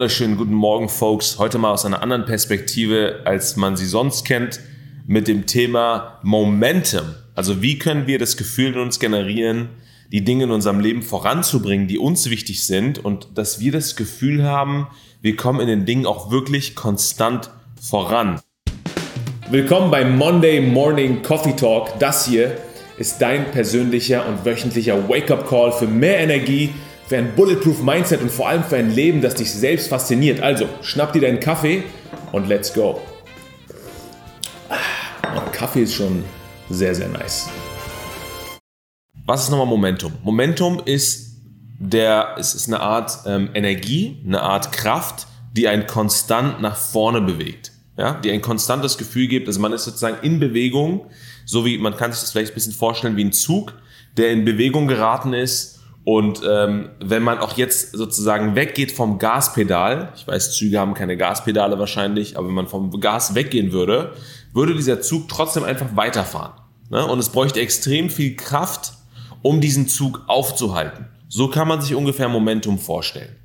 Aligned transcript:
Wunderschönen 0.00 0.36
guten 0.36 0.54
Morgen, 0.54 0.88
Folks. 0.88 1.40
Heute 1.40 1.58
mal 1.58 1.72
aus 1.72 1.84
einer 1.84 2.02
anderen 2.02 2.24
Perspektive, 2.24 3.22
als 3.24 3.56
man 3.56 3.76
sie 3.76 3.84
sonst 3.84 4.24
kennt, 4.24 4.60
mit 5.08 5.26
dem 5.26 5.46
Thema 5.46 6.20
Momentum. 6.22 7.16
Also 7.34 7.62
wie 7.62 7.80
können 7.80 8.06
wir 8.06 8.20
das 8.20 8.36
Gefühl 8.36 8.74
in 8.74 8.78
uns 8.78 9.00
generieren, 9.00 9.70
die 10.12 10.22
Dinge 10.22 10.44
in 10.44 10.52
unserem 10.52 10.78
Leben 10.78 11.02
voranzubringen, 11.02 11.88
die 11.88 11.98
uns 11.98 12.30
wichtig 12.30 12.64
sind 12.64 13.04
und 13.04 13.26
dass 13.34 13.58
wir 13.58 13.72
das 13.72 13.96
Gefühl 13.96 14.44
haben, 14.44 14.86
wir 15.20 15.34
kommen 15.34 15.58
in 15.58 15.66
den 15.66 15.84
Dingen 15.84 16.06
auch 16.06 16.30
wirklich 16.30 16.76
konstant 16.76 17.50
voran. 17.82 18.38
Willkommen 19.50 19.90
beim 19.90 20.16
Monday 20.16 20.60
Morning 20.60 21.24
Coffee 21.24 21.56
Talk. 21.56 21.98
Das 21.98 22.24
hier 22.24 22.56
ist 22.98 23.20
dein 23.20 23.50
persönlicher 23.50 24.28
und 24.28 24.44
wöchentlicher 24.44 25.08
Wake-up-Call 25.08 25.72
für 25.72 25.88
mehr 25.88 26.20
Energie 26.20 26.70
für 27.08 27.16
ein 27.16 27.34
Bulletproof 27.34 27.82
Mindset 27.82 28.20
und 28.20 28.30
vor 28.30 28.48
allem 28.48 28.62
für 28.62 28.76
ein 28.76 28.94
Leben, 28.94 29.22
das 29.22 29.34
dich 29.34 29.50
selbst 29.50 29.88
fasziniert. 29.88 30.40
Also, 30.40 30.68
schnapp 30.82 31.14
dir 31.14 31.22
deinen 31.22 31.40
Kaffee 31.40 31.84
und 32.32 32.48
let's 32.48 32.72
go. 32.72 33.00
Ah, 34.68 35.40
Kaffee 35.52 35.84
ist 35.84 35.94
schon 35.94 36.22
sehr, 36.68 36.94
sehr 36.94 37.08
nice. 37.08 37.48
Was 39.24 39.44
ist 39.44 39.50
nochmal 39.50 39.66
Momentum? 39.66 40.12
Momentum 40.22 40.82
ist, 40.84 41.38
der, 41.78 42.34
es 42.38 42.54
ist 42.54 42.68
eine 42.68 42.80
Art 42.80 43.20
ähm, 43.24 43.50
Energie, 43.54 44.22
eine 44.26 44.42
Art 44.42 44.72
Kraft, 44.72 45.26
die 45.56 45.66
einen 45.66 45.86
konstant 45.86 46.60
nach 46.60 46.76
vorne 46.76 47.22
bewegt. 47.22 47.72
Ja, 47.96 48.12
die 48.12 48.30
ein 48.30 48.42
konstantes 48.42 48.98
Gefühl 48.98 49.28
gibt. 49.28 49.48
Also 49.48 49.60
man 49.60 49.72
ist 49.72 49.84
sozusagen 49.84 50.18
in 50.22 50.38
Bewegung, 50.38 51.06
so 51.46 51.64
wie 51.64 51.78
man 51.78 51.96
kann 51.96 52.12
sich 52.12 52.20
das 52.20 52.32
vielleicht 52.32 52.52
ein 52.52 52.54
bisschen 52.54 52.74
vorstellen 52.74 53.16
wie 53.16 53.24
ein 53.24 53.32
Zug, 53.32 53.72
der 54.16 54.30
in 54.30 54.44
Bewegung 54.44 54.86
geraten 54.86 55.32
ist 55.32 55.77
und 56.08 56.40
ähm, 56.48 56.88
wenn 57.00 57.22
man 57.22 57.36
auch 57.38 57.58
jetzt 57.58 57.92
sozusagen 57.92 58.54
weggeht 58.54 58.92
vom 58.92 59.18
Gaspedal, 59.18 60.10
ich 60.16 60.26
weiß, 60.26 60.54
Züge 60.54 60.80
haben 60.80 60.94
keine 60.94 61.18
Gaspedale 61.18 61.78
wahrscheinlich, 61.78 62.38
aber 62.38 62.48
wenn 62.48 62.54
man 62.54 62.66
vom 62.66 62.98
Gas 62.98 63.34
weggehen 63.34 63.72
würde, 63.72 64.14
würde 64.54 64.74
dieser 64.74 65.02
Zug 65.02 65.28
trotzdem 65.28 65.64
einfach 65.64 65.96
weiterfahren. 65.96 66.54
Ne? 66.88 67.04
Und 67.04 67.18
es 67.18 67.28
bräuchte 67.28 67.60
extrem 67.60 68.08
viel 68.08 68.36
Kraft, 68.36 68.94
um 69.42 69.60
diesen 69.60 69.86
Zug 69.86 70.22
aufzuhalten. 70.28 71.08
So 71.28 71.48
kann 71.48 71.68
man 71.68 71.82
sich 71.82 71.94
ungefähr 71.94 72.30
Momentum 72.30 72.78
vorstellen. 72.78 73.36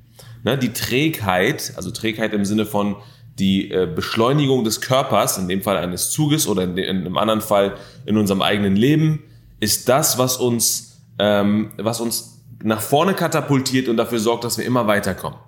Ne? 0.42 0.56
Die 0.56 0.72
Trägheit, 0.72 1.74
also 1.76 1.90
Trägheit 1.90 2.32
im 2.32 2.46
Sinne 2.46 2.64
von 2.64 2.96
die 3.38 3.70
äh, 3.72 3.86
Beschleunigung 3.94 4.64
des 4.64 4.80
Körpers, 4.80 5.36
in 5.36 5.48
dem 5.48 5.60
Fall 5.60 5.76
eines 5.76 6.12
Zuges 6.12 6.48
oder 6.48 6.62
in, 6.62 6.78
in 6.78 7.00
einem 7.00 7.18
anderen 7.18 7.42
Fall 7.42 7.76
in 8.06 8.16
unserem 8.16 8.40
eigenen 8.40 8.74
Leben, 8.74 9.22
ist 9.60 9.90
das, 9.90 10.16
was 10.16 10.38
uns, 10.38 11.02
ähm, 11.18 11.70
was 11.76 12.00
uns 12.00 12.33
nach 12.62 12.80
vorne 12.80 13.14
katapultiert 13.14 13.88
und 13.88 13.96
dafür 13.96 14.18
sorgt, 14.18 14.44
dass 14.44 14.58
wir 14.58 14.64
immer 14.64 14.86
weiterkommen. 14.86 15.38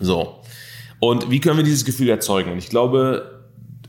So. 0.00 0.40
Und 1.00 1.30
wie 1.30 1.40
können 1.40 1.56
wir 1.56 1.64
dieses 1.64 1.84
Gefühl 1.84 2.08
erzeugen? 2.08 2.52
Und 2.52 2.58
ich 2.58 2.68
glaube, 2.68 3.42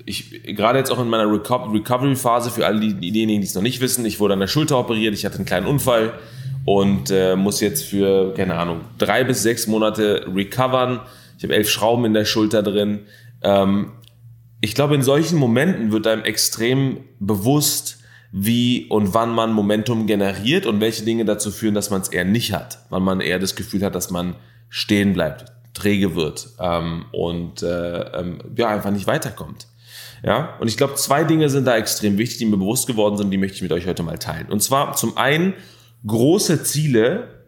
ich, 0.06 0.44
gerade 0.44 0.78
jetzt 0.78 0.92
auch 0.92 1.00
in 1.00 1.10
meiner 1.10 1.32
Recovery-Phase, 1.32 2.52
für 2.52 2.66
alle 2.66 2.80
diejenigen, 2.80 3.42
die 3.42 3.48
es 3.48 3.56
noch 3.56 3.62
nicht 3.62 3.82
wissen, 3.82 4.06
ich 4.06 4.20
wurde 4.20 4.34
an 4.34 4.40
der 4.40 4.48
Schulter 4.48 4.78
operiert, 4.78 5.14
ich 5.14 5.26
hatte 5.26 5.36
einen 5.36 5.46
kleinen 5.46 5.66
Unfall 5.66 6.14
und 6.66 7.10
äh, 7.12 7.36
muss 7.36 7.60
jetzt 7.60 7.84
für, 7.86 8.34
keine 8.34 8.56
Ahnung, 8.56 8.82
drei 8.98 9.24
bis 9.24 9.44
sechs 9.44 9.68
Monate 9.68 10.26
recovern. 10.34 11.02
Ich 11.38 11.44
habe 11.44 11.56
elf 11.56 11.70
Schrauben 11.70 12.06
in 12.06 12.14
der 12.14 12.26
Schulter 12.26 12.64
drin. 12.64 13.02
Ähm, 13.42 13.92
ich 14.62 14.74
glaube, 14.74 14.96
in 14.96 15.02
solchen 15.02 15.38
Momenten 15.38 15.92
wird 15.92 16.08
einem 16.08 16.24
extrem 16.24 16.98
bewusst, 17.20 18.00
wie 18.38 18.86
und 18.90 19.14
wann 19.14 19.34
man 19.34 19.54
Momentum 19.54 20.08
generiert 20.08 20.66
und 20.66 20.82
welche 20.82 21.06
Dinge 21.06 21.24
dazu 21.24 21.52
führen, 21.52 21.74
dass 21.74 21.90
man 21.90 22.02
es 22.02 22.10
eher 22.10 22.26
nicht 22.26 22.52
hat, 22.52 22.80
wann 22.90 23.02
man 23.02 23.22
eher 23.22 23.40
das 23.40 23.56
Gefühl 23.56 23.82
hat, 23.82 23.96
dass 23.96 24.12
man 24.12 24.36
stehen 24.68 25.14
bleibt, 25.14 25.54
träge 25.74 26.16
wird 26.16 26.50
ähm, 26.60 27.06
und 27.14 27.64
äh, 27.64 28.02
ähm, 28.02 28.40
ja 28.58 28.68
einfach 28.68 28.92
nicht 28.92 29.08
weiterkommt. 29.08 29.68
Ja, 30.22 30.58
und 30.60 30.68
ich 30.68 30.76
glaube, 30.76 30.96
zwei 30.96 31.24
Dinge 31.24 31.50
sind 31.50 31.64
da 31.64 31.78
extrem 31.78 32.18
wichtig, 32.18 32.40
die 32.40 32.46
mir 32.46 32.58
bewusst 32.58 32.88
geworden 32.88 33.16
sind, 33.16 33.32
die 33.32 33.38
möchte 33.38 33.56
ich 33.56 33.62
mit 33.62 33.72
euch 33.72 33.88
heute 33.88 34.04
mal 34.04 34.20
teilen. 34.20 34.48
Und 34.50 34.62
zwar 34.62 34.98
zum 34.98 35.16
einen 35.16 35.54
große 36.06 36.64
Ziele 36.64 37.46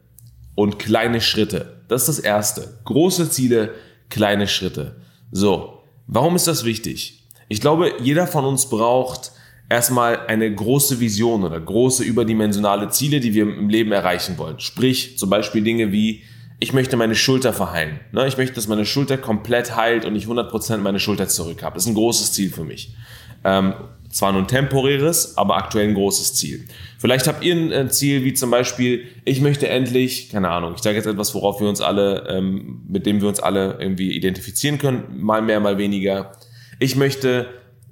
und 0.56 0.80
kleine 0.80 1.20
Schritte. 1.20 1.82
Das 1.90 2.08
ist 2.08 2.18
das 2.18 2.20
erste. 2.20 2.80
Große 2.86 3.30
Ziele, 3.30 3.74
kleine 4.10 4.48
Schritte. 4.48 5.02
So, 5.32 5.84
warum 6.06 6.38
ist 6.38 6.48
das 6.48 6.64
wichtig? 6.64 7.26
Ich 7.50 7.60
glaube, 7.60 7.92
jeder 8.00 8.26
von 8.26 8.46
uns 8.46 8.70
braucht 8.70 9.34
erstmal 9.70 10.26
eine 10.28 10.54
große 10.54 11.00
Vision 11.00 11.44
oder 11.44 11.60
große 11.60 12.04
überdimensionale 12.04 12.90
Ziele, 12.90 13.20
die 13.20 13.34
wir 13.34 13.44
im 13.44 13.70
Leben 13.70 13.92
erreichen 13.92 14.38
wollen. 14.38 14.60
Sprich, 14.60 15.18
zum 15.18 15.30
Beispiel 15.30 15.64
Dinge 15.64 15.92
wie, 15.92 16.24
ich 16.60 16.74
möchte 16.74 16.98
meine 16.98 17.16
Schulter 17.16 17.54
verheilen. 17.54 18.00
Ne? 18.12 18.28
Ich 18.28 18.38
möchte, 18.38 18.56
dass 18.56 18.68
meine 18.68 18.86
Schulter 18.86 19.18
komplett 19.18 19.76
heilt 19.76 20.06
und 20.06 20.16
ich 20.16 20.26
100% 20.26 20.78
meine 20.78 21.00
Schulter 21.00 21.28
zurück 21.28 21.64
habe. 21.64 21.76
Das 21.76 21.84
ist 21.84 21.90
ein 21.90 21.96
großes 21.96 22.34
Ziel 22.34 22.52
für 22.52 22.64
mich. 22.64 22.96
Ähm, 23.44 23.74
zwar 24.10 24.32
nur 24.32 24.42
ein 24.42 24.48
temporäres, 24.48 25.38
aber 25.38 25.58
aktuell 25.58 25.88
ein 25.88 25.94
großes 25.94 26.34
Ziel. 26.34 26.66
Vielleicht 26.98 27.28
habt 27.28 27.44
ihr 27.44 27.54
ein 27.54 27.72
äh, 27.72 27.90
Ziel 27.90 28.24
wie 28.24 28.34
zum 28.34 28.50
Beispiel, 28.50 29.04
ich 29.26 29.42
möchte 29.42 29.68
endlich, 29.68 30.30
keine 30.30 30.50
Ahnung, 30.50 30.74
ich 30.76 30.82
sage 30.82 30.96
jetzt 30.96 31.06
etwas, 31.06 31.36
worauf 31.36 31.60
wir 31.60 31.68
uns 31.68 31.82
alle, 31.82 32.26
ähm, 32.30 32.82
mit 32.88 33.06
dem 33.06 33.22
wir 33.22 33.28
uns 33.28 33.40
alle 33.40 33.78
irgendwie 33.80 34.14
identifizieren 34.14 34.78
können, 34.80 35.04
mal 35.18 35.42
mehr, 35.42 35.60
mal 35.60 35.78
weniger. 35.78 36.32
Ich 36.80 36.96
möchte 36.96 37.48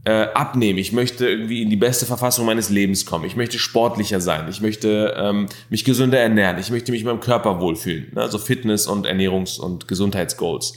äh, 0.06 0.28
abnehmen, 0.34 0.78
ich 0.80 0.94
möchte 0.94 1.28
irgendwie 1.28 1.64
in 1.64 1.70
die 1.70 1.76
beste 1.76 2.06
Verfassung 2.06 2.46
meines 2.46 2.70
Lebens 2.70 3.06
kommen, 3.06 3.26
ich 3.26 3.36
möchte 3.36 3.58
sportlicher 3.60 4.22
sein, 4.22 4.48
ich 4.50 4.62
möchte 4.62 5.16
ähm, 5.18 5.48
mich 5.70 5.84
gesünder 5.84 6.20
ernähren, 6.20 6.58
ich 6.60 6.70
möchte 6.70 6.92
mich 6.92 7.02
in 7.02 7.08
meinem 7.08 7.20
Körper 7.20 7.60
wohlfühlen, 7.60 8.12
ne? 8.14 8.22
also 8.22 8.38
Fitness- 8.38 8.88
und 8.88 9.08
Ernährungs- 9.08 9.60
und 9.60 9.88
Gesundheitsgoals. 9.88 10.74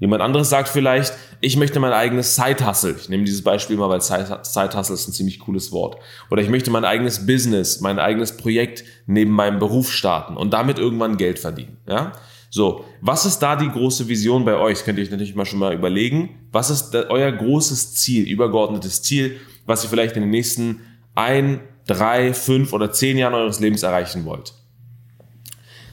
Jemand 0.00 0.22
anderes 0.22 0.50
sagt 0.50 0.68
vielleicht, 0.68 1.14
ich 1.40 1.56
möchte 1.56 1.78
mein 1.78 1.92
eigenes 1.92 2.34
Side-Hustle. 2.34 2.96
Ich 3.00 3.08
nehme 3.08 3.24
dieses 3.24 3.42
Beispiel 3.44 3.76
mal, 3.76 3.88
weil 3.88 4.00
Side-Hustle 4.00 4.94
ist 4.94 5.08
ein 5.08 5.12
ziemlich 5.12 5.38
cooles 5.38 5.70
Wort. 5.70 5.96
Oder 6.30 6.42
ich 6.42 6.48
möchte 6.48 6.70
mein 6.70 6.84
eigenes 6.84 7.26
Business, 7.26 7.80
mein 7.80 8.00
eigenes 8.00 8.36
Projekt 8.36 8.82
neben 9.06 9.30
meinem 9.30 9.60
Beruf 9.60 9.92
starten 9.92 10.36
und 10.36 10.52
damit 10.52 10.78
irgendwann 10.78 11.16
Geld 11.16 11.38
verdienen. 11.38 11.76
Ja? 11.86 12.12
So, 12.54 12.84
was 13.00 13.26
ist 13.26 13.40
da 13.40 13.56
die 13.56 13.68
große 13.68 14.06
Vision 14.06 14.44
bei 14.44 14.54
euch? 14.54 14.78
Das 14.78 14.84
könnt 14.84 14.96
ihr 14.96 15.02
euch 15.02 15.10
natürlich 15.10 15.34
mal 15.34 15.44
schon 15.44 15.58
mal 15.58 15.74
überlegen. 15.74 16.38
Was 16.52 16.70
ist 16.70 16.94
euer 16.94 17.32
großes 17.32 17.94
Ziel, 17.94 18.28
übergeordnetes 18.28 19.02
Ziel, 19.02 19.40
was 19.66 19.82
ihr 19.82 19.90
vielleicht 19.90 20.14
in 20.14 20.22
den 20.22 20.30
nächsten 20.30 20.80
ein, 21.16 21.58
drei, 21.88 22.32
fünf 22.32 22.72
oder 22.72 22.92
zehn 22.92 23.18
Jahren 23.18 23.34
eures 23.34 23.58
Lebens 23.58 23.82
erreichen 23.82 24.24
wollt? 24.24 24.54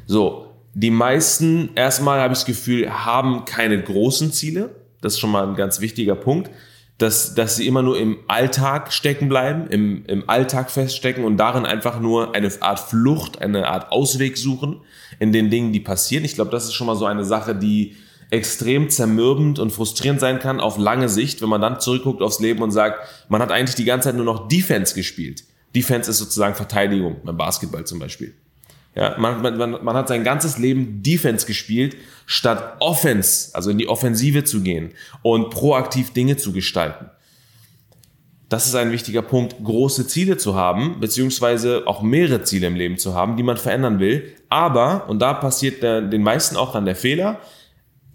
So, 0.05 0.53
die 0.75 0.91
meisten, 0.91 1.71
erstmal 1.73 2.19
habe 2.19 2.33
ich 2.33 2.41
das 2.41 2.45
Gefühl, 2.45 2.91
haben 2.91 3.45
keine 3.45 3.81
großen 3.81 4.31
Ziele. 4.31 4.75
Das 5.01 5.13
ist 5.13 5.19
schon 5.19 5.31
mal 5.31 5.47
ein 5.47 5.55
ganz 5.55 5.81
wichtiger 5.81 6.13
Punkt 6.13 6.51
dass, 7.01 7.33
dass 7.33 7.55
sie 7.55 7.67
immer 7.67 7.81
nur 7.81 7.97
im 7.97 8.17
Alltag 8.27 8.93
stecken 8.93 9.27
bleiben, 9.27 9.67
im, 9.67 10.05
im 10.05 10.29
Alltag 10.29 10.69
feststecken 10.69 11.23
und 11.23 11.37
darin 11.37 11.65
einfach 11.65 11.99
nur 11.99 12.35
eine 12.35 12.51
Art 12.61 12.79
Flucht, 12.79 13.41
eine 13.41 13.67
Art 13.67 13.91
Ausweg 13.91 14.37
suchen 14.37 14.81
in 15.19 15.31
den 15.31 15.49
Dingen, 15.49 15.73
die 15.73 15.79
passieren. 15.79 16.23
Ich 16.25 16.35
glaube, 16.35 16.51
das 16.51 16.65
ist 16.65 16.73
schon 16.73 16.87
mal 16.87 16.95
so 16.95 17.05
eine 17.05 17.25
Sache, 17.25 17.55
die 17.55 17.95
extrem 18.29 18.89
zermürbend 18.89 19.59
und 19.59 19.71
frustrierend 19.71 20.19
sein 20.19 20.39
kann 20.39 20.59
auf 20.59 20.77
lange 20.77 21.09
Sicht, 21.09 21.41
wenn 21.41 21.49
man 21.49 21.61
dann 21.61 21.79
zurückguckt 21.79 22.21
aufs 22.21 22.39
Leben 22.39 22.61
und 22.61 22.71
sagt, 22.71 22.99
man 23.29 23.41
hat 23.41 23.51
eigentlich 23.51 23.75
die 23.75 23.85
ganze 23.85 24.09
Zeit 24.09 24.15
nur 24.15 24.25
noch 24.25 24.47
Defense 24.47 24.93
gespielt. 24.93 25.43
Defense 25.75 26.09
ist 26.09 26.19
sozusagen 26.19 26.55
Verteidigung, 26.55 27.17
beim 27.23 27.37
Basketball 27.37 27.85
zum 27.85 27.99
Beispiel. 27.99 28.33
Ja, 28.93 29.15
man, 29.17 29.41
man, 29.41 29.83
man 29.83 29.95
hat 29.95 30.09
sein 30.09 30.23
ganzes 30.23 30.57
Leben 30.57 31.01
Defense 31.01 31.45
gespielt, 31.45 31.95
statt 32.25 32.75
Offense, 32.79 33.55
also 33.55 33.69
in 33.69 33.77
die 33.77 33.87
Offensive 33.87 34.43
zu 34.43 34.61
gehen 34.61 34.91
und 35.21 35.49
proaktiv 35.49 36.11
Dinge 36.11 36.35
zu 36.35 36.51
gestalten. 36.51 37.09
Das 38.49 38.65
ist 38.65 38.75
ein 38.75 38.91
wichtiger 38.91 39.21
Punkt, 39.21 39.55
große 39.63 40.07
Ziele 40.07 40.35
zu 40.35 40.55
haben, 40.55 40.99
beziehungsweise 40.99 41.83
auch 41.85 42.01
mehrere 42.01 42.43
Ziele 42.43 42.67
im 42.67 42.75
Leben 42.75 42.97
zu 42.97 43.15
haben, 43.15 43.37
die 43.37 43.43
man 43.43 43.55
verändern 43.55 43.99
will. 43.99 44.35
Aber, 44.49 45.07
und 45.07 45.19
da 45.19 45.33
passiert 45.33 45.81
den 45.81 46.21
meisten 46.21 46.57
auch 46.57 46.73
dann 46.73 46.83
der 46.83 46.97
Fehler, 46.97 47.39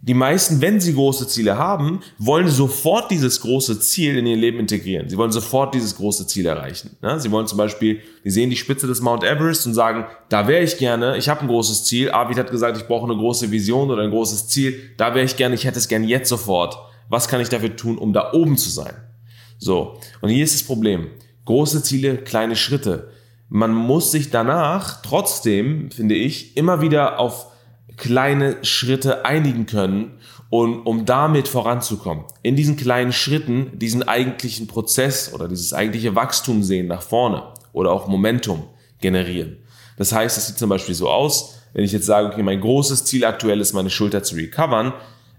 die 0.06 0.14
meisten, 0.14 0.60
wenn 0.60 0.80
sie 0.80 0.94
große 0.94 1.26
Ziele 1.26 1.58
haben, 1.58 2.00
wollen 2.18 2.46
sofort 2.46 3.10
dieses 3.10 3.40
große 3.40 3.80
Ziel 3.80 4.16
in 4.16 4.26
ihr 4.26 4.36
Leben 4.36 4.60
integrieren. 4.60 5.08
Sie 5.08 5.16
wollen 5.16 5.32
sofort 5.32 5.74
dieses 5.74 5.96
große 5.96 6.28
Ziel 6.28 6.46
erreichen. 6.46 6.96
Sie 7.18 7.30
wollen 7.32 7.48
zum 7.48 7.58
Beispiel, 7.58 8.00
die 8.24 8.30
sehen 8.30 8.48
die 8.48 8.56
Spitze 8.56 8.86
des 8.86 9.00
Mount 9.00 9.24
Everest 9.24 9.66
und 9.66 9.74
sagen, 9.74 10.06
da 10.28 10.46
wäre 10.46 10.62
ich 10.62 10.78
gerne, 10.78 11.16
ich 11.16 11.28
habe 11.28 11.40
ein 11.40 11.48
großes 11.48 11.84
Ziel. 11.84 12.12
Arvid 12.12 12.38
hat 12.38 12.52
gesagt, 12.52 12.76
ich 12.76 12.86
brauche 12.86 13.10
eine 13.10 13.18
große 13.18 13.50
Vision 13.50 13.90
oder 13.90 14.02
ein 14.02 14.10
großes 14.10 14.46
Ziel. 14.46 14.80
Da 14.96 15.12
wäre 15.12 15.24
ich 15.24 15.36
gerne, 15.36 15.56
ich 15.56 15.64
hätte 15.64 15.78
es 15.78 15.88
gerne 15.88 16.06
jetzt 16.06 16.28
sofort. 16.28 16.78
Was 17.08 17.26
kann 17.26 17.40
ich 17.40 17.48
dafür 17.48 17.74
tun, 17.74 17.98
um 17.98 18.12
da 18.12 18.32
oben 18.32 18.56
zu 18.56 18.70
sein? 18.70 18.94
So, 19.58 19.98
und 20.20 20.28
hier 20.28 20.44
ist 20.44 20.54
das 20.54 20.62
Problem. 20.62 21.08
Große 21.46 21.82
Ziele, 21.82 22.16
kleine 22.18 22.54
Schritte. 22.54 23.10
Man 23.48 23.74
muss 23.74 24.12
sich 24.12 24.30
danach 24.30 25.02
trotzdem, 25.02 25.90
finde 25.90 26.14
ich, 26.14 26.56
immer 26.56 26.80
wieder 26.80 27.18
auf 27.18 27.48
kleine 27.96 28.56
Schritte 28.62 29.24
einigen 29.24 29.66
können 29.66 30.18
und 30.50 30.86
um 30.86 31.04
damit 31.06 31.48
voranzukommen. 31.48 32.24
In 32.42 32.56
diesen 32.56 32.76
kleinen 32.76 33.12
Schritten 33.12 33.78
diesen 33.78 34.06
eigentlichen 34.06 34.66
Prozess 34.66 35.32
oder 35.34 35.48
dieses 35.48 35.72
eigentliche 35.72 36.14
Wachstum 36.14 36.62
sehen 36.62 36.86
nach 36.86 37.02
vorne 37.02 37.42
oder 37.72 37.92
auch 37.92 38.06
Momentum 38.06 38.64
generieren. 39.00 39.58
Das 39.96 40.12
heißt, 40.12 40.36
es 40.36 40.46
sieht 40.46 40.58
zum 40.58 40.68
Beispiel 40.68 40.94
so 40.94 41.08
aus, 41.08 41.58
wenn 41.72 41.84
ich 41.84 41.92
jetzt 41.92 42.06
sage, 42.06 42.28
okay, 42.28 42.42
mein 42.42 42.60
großes 42.60 43.04
Ziel 43.04 43.24
aktuell 43.24 43.60
ist, 43.60 43.72
meine 43.72 43.90
Schulter 43.90 44.22
zu 44.22 44.34
recovern, 44.36 44.92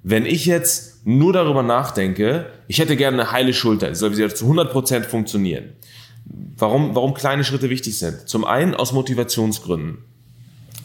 wenn 0.04 0.26
ich 0.26 0.46
jetzt 0.46 1.06
nur 1.06 1.34
darüber 1.34 1.64
nachdenke, 1.64 2.48
ich 2.68 2.80
hätte 2.80 2.96
gerne 2.96 3.22
eine 3.22 3.32
heile 3.32 3.54
Schulter, 3.54 3.90
die 3.90 3.96
soll 3.96 4.16
wieder 4.16 4.34
zu 4.34 4.46
100% 4.46 5.04
funktionieren. 5.04 5.74
Warum, 6.58 6.96
warum 6.96 7.14
kleine 7.14 7.44
Schritte 7.44 7.70
wichtig 7.70 7.98
sind? 7.98 8.28
Zum 8.28 8.46
einen 8.46 8.74
aus 8.74 8.92
Motivationsgründen. 8.92 10.00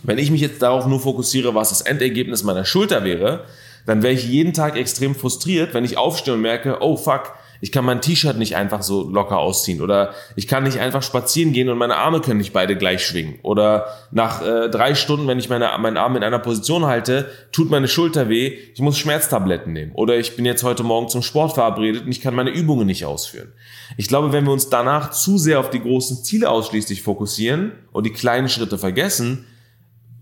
Wenn 0.03 0.19
ich 0.19 0.31
mich 0.31 0.41
jetzt 0.41 0.63
darauf 0.63 0.87
nur 0.87 1.01
fokussiere, 1.01 1.55
was 1.55 1.69
das 1.71 1.81
Endergebnis 1.83 2.43
meiner 2.43 2.65
Schulter 2.65 3.05
wäre, 3.05 3.45
dann 3.87 4.03
wäre 4.03 4.15
ich 4.15 4.29
jeden 4.29 4.53
Tag 4.53 4.77
extrem 4.77 5.15
frustriert, 5.15 5.75
wenn 5.75 5.85
ich 5.85 5.99
aufstehe 5.99 6.35
und 6.35 6.41
merke, 6.41 6.79
oh 6.81 6.97
fuck, 6.97 7.35
ich 7.63 7.71
kann 7.71 7.85
mein 7.85 8.01
T-Shirt 8.01 8.37
nicht 8.39 8.57
einfach 8.57 8.83
so 8.83 9.09
locker 9.09 9.39
ausziehen 9.39 9.81
oder 9.83 10.15
ich 10.35 10.49
kann 10.49 10.65
nicht 10.65 10.81
einfach 10.81 11.03
spazieren 11.03 11.53
gehen 11.53 11.69
und 11.69 11.79
meine 11.79 11.97
Arme 11.97 12.21
können 12.21 12.39
nicht 12.39 12.53
beide 12.53 12.77
gleich 12.77 13.07
schwingen 13.07 13.39
oder 13.43 13.87
nach 14.11 14.45
äh, 14.45 14.69
drei 14.69 14.97
Stunden, 14.97 15.29
wenn 15.29 15.39
ich 15.39 15.49
meine, 15.49 15.71
meinen 15.79 15.97
Arm 15.97 16.17
in 16.17 16.25
einer 16.25 16.41
Position 16.41 16.87
halte, 16.87 17.31
tut 17.53 17.71
meine 17.71 17.87
Schulter 17.87 18.29
weh, 18.29 18.59
ich 18.75 18.81
muss 18.81 18.99
Schmerztabletten 18.99 19.73
nehmen 19.73 19.93
oder 19.93 20.17
ich 20.17 20.35
bin 20.35 20.45
jetzt 20.45 20.65
heute 20.65 20.83
Morgen 20.83 21.09
zum 21.09 21.23
Sport 21.23 21.55
verabredet 21.55 22.05
und 22.05 22.11
ich 22.11 22.21
kann 22.21 22.35
meine 22.35 22.51
Übungen 22.51 22.87
nicht 22.87 23.05
ausführen. 23.05 23.53
Ich 23.97 24.09
glaube, 24.09 24.33
wenn 24.33 24.45
wir 24.45 24.53
uns 24.53 24.69
danach 24.69 25.13
zu 25.13 25.39
sehr 25.39 25.61
auf 25.61 25.71
die 25.71 25.81
großen 25.81 26.25
Ziele 26.25 26.51
ausschließlich 26.51 27.03
fokussieren 27.03 27.73
und 27.93 28.05
die 28.05 28.13
kleinen 28.13 28.49
Schritte 28.49 28.77
vergessen, 28.77 29.47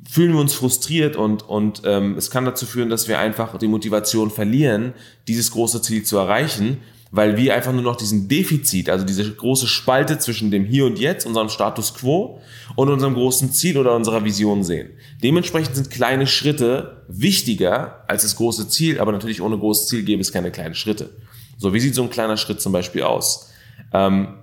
fühlen 0.09 0.33
wir 0.33 0.41
uns 0.41 0.55
frustriert 0.55 1.17
und, 1.17 1.43
und 1.43 1.83
ähm, 1.85 2.17
es 2.17 2.31
kann 2.31 2.45
dazu 2.45 2.67
führen, 2.67 2.89
dass 2.89 3.09
wir 3.09 3.19
einfach 3.19 3.59
die 3.59 3.69
Motivation 3.69 4.31
verlieren, 4.31 4.95
dieses 5.29 5.51
große 5.51 5.83
Ziel 5.83 6.03
zu 6.05 6.17
erreichen 6.17 6.79
weil 7.13 7.37
wir 7.37 7.55
einfach 7.55 7.73
nur 7.73 7.83
noch 7.83 7.97
diesen 7.97 8.29
Defizit, 8.29 8.89
also 8.89 9.05
diese 9.05 9.29
große 9.33 9.67
Spalte 9.67 10.19
zwischen 10.19 10.51
dem 10.51 10.65
Hier 10.65 10.87
und 10.87 10.99
Jetzt, 10.99 11.27
unserem 11.27 11.49
Status 11.49 11.95
quo 11.95 12.41
und 12.77 12.89
unserem 12.89 13.15
großen 13.15 13.53
Ziel 13.53 13.79
oder 13.79 13.95
unserer 13.97 14.25
Vision 14.25 14.63
sehen. 14.63 14.91
Dementsprechend 15.23 15.75
sind 15.75 15.91
kleine 15.91 16.27
Schritte 16.27 17.05
wichtiger 17.09 18.05
als 18.07 18.23
das 18.23 18.37
große 18.37 18.69
Ziel, 18.69 19.01
aber 19.01 19.11
natürlich 19.11 19.43
ohne 19.43 19.59
großes 19.59 19.89
Ziel 19.89 20.05
gäbe 20.05 20.21
es 20.21 20.33
keine 20.33 20.53
kleinen 20.53 20.75
Schritte. 20.75 21.11
So, 21.59 21.75
wie 21.75 21.81
sieht 21.81 21.95
so 21.95 22.03
ein 22.03 22.11
kleiner 22.11 22.37
Schritt 22.37 22.61
zum 22.61 22.73
Beispiel 22.73 23.03
aus? 23.03 23.51
Ähm, 23.93 24.37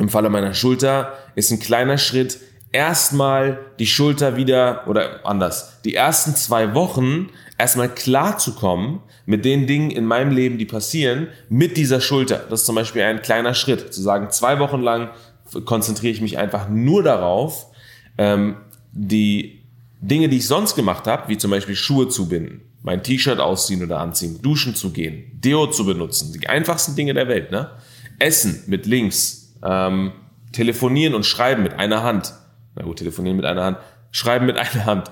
Im 0.00 0.08
Falle 0.08 0.28
meiner 0.28 0.54
Schulter 0.54 1.12
ist 1.36 1.52
ein 1.52 1.60
kleiner 1.60 1.98
Schritt 1.98 2.38
erstmal 2.76 3.58
die 3.78 3.86
Schulter 3.86 4.36
wieder, 4.36 4.86
oder 4.86 5.24
anders, 5.24 5.80
die 5.82 5.94
ersten 5.94 6.36
zwei 6.36 6.74
Wochen 6.74 7.30
erstmal 7.56 7.88
klar 7.88 8.36
zu 8.36 8.54
kommen 8.54 9.00
mit 9.24 9.46
den 9.46 9.66
Dingen 9.66 9.90
in 9.90 10.04
meinem 10.04 10.30
Leben, 10.30 10.58
die 10.58 10.66
passieren, 10.66 11.28
mit 11.48 11.78
dieser 11.78 12.02
Schulter. 12.02 12.44
Das 12.50 12.60
ist 12.60 12.66
zum 12.66 12.74
Beispiel 12.74 13.00
ein 13.02 13.22
kleiner 13.22 13.54
Schritt, 13.54 13.94
zu 13.94 14.02
sagen, 14.02 14.28
zwei 14.30 14.58
Wochen 14.58 14.82
lang 14.82 15.08
konzentriere 15.64 16.12
ich 16.12 16.20
mich 16.20 16.36
einfach 16.36 16.68
nur 16.68 17.02
darauf, 17.02 17.68
ähm, 18.18 18.56
die 18.92 19.62
Dinge, 20.02 20.28
die 20.28 20.36
ich 20.36 20.46
sonst 20.46 20.74
gemacht 20.74 21.06
habe, 21.06 21.30
wie 21.30 21.38
zum 21.38 21.52
Beispiel 21.52 21.76
Schuhe 21.76 22.08
zu 22.08 22.28
binden, 22.28 22.60
mein 22.82 23.02
T-Shirt 23.02 23.40
ausziehen 23.40 23.82
oder 23.82 24.00
anziehen, 24.00 24.40
duschen 24.42 24.74
zu 24.74 24.90
gehen, 24.90 25.24
Deo 25.32 25.66
zu 25.68 25.86
benutzen, 25.86 26.38
die 26.38 26.46
einfachsten 26.46 26.94
Dinge 26.94 27.14
der 27.14 27.26
Welt, 27.26 27.50
ne? 27.50 27.70
Essen 28.18 28.64
mit 28.66 28.84
links, 28.84 29.54
ähm, 29.64 30.12
telefonieren 30.52 31.14
und 31.14 31.24
schreiben 31.24 31.62
mit 31.62 31.78
einer 31.78 32.02
Hand. 32.02 32.34
Na 32.76 32.84
gut, 32.84 32.98
telefonieren 32.98 33.36
mit 33.36 33.46
einer 33.46 33.64
Hand, 33.64 33.78
schreiben 34.12 34.46
mit 34.46 34.56
einer 34.58 34.86
Hand 34.86 35.10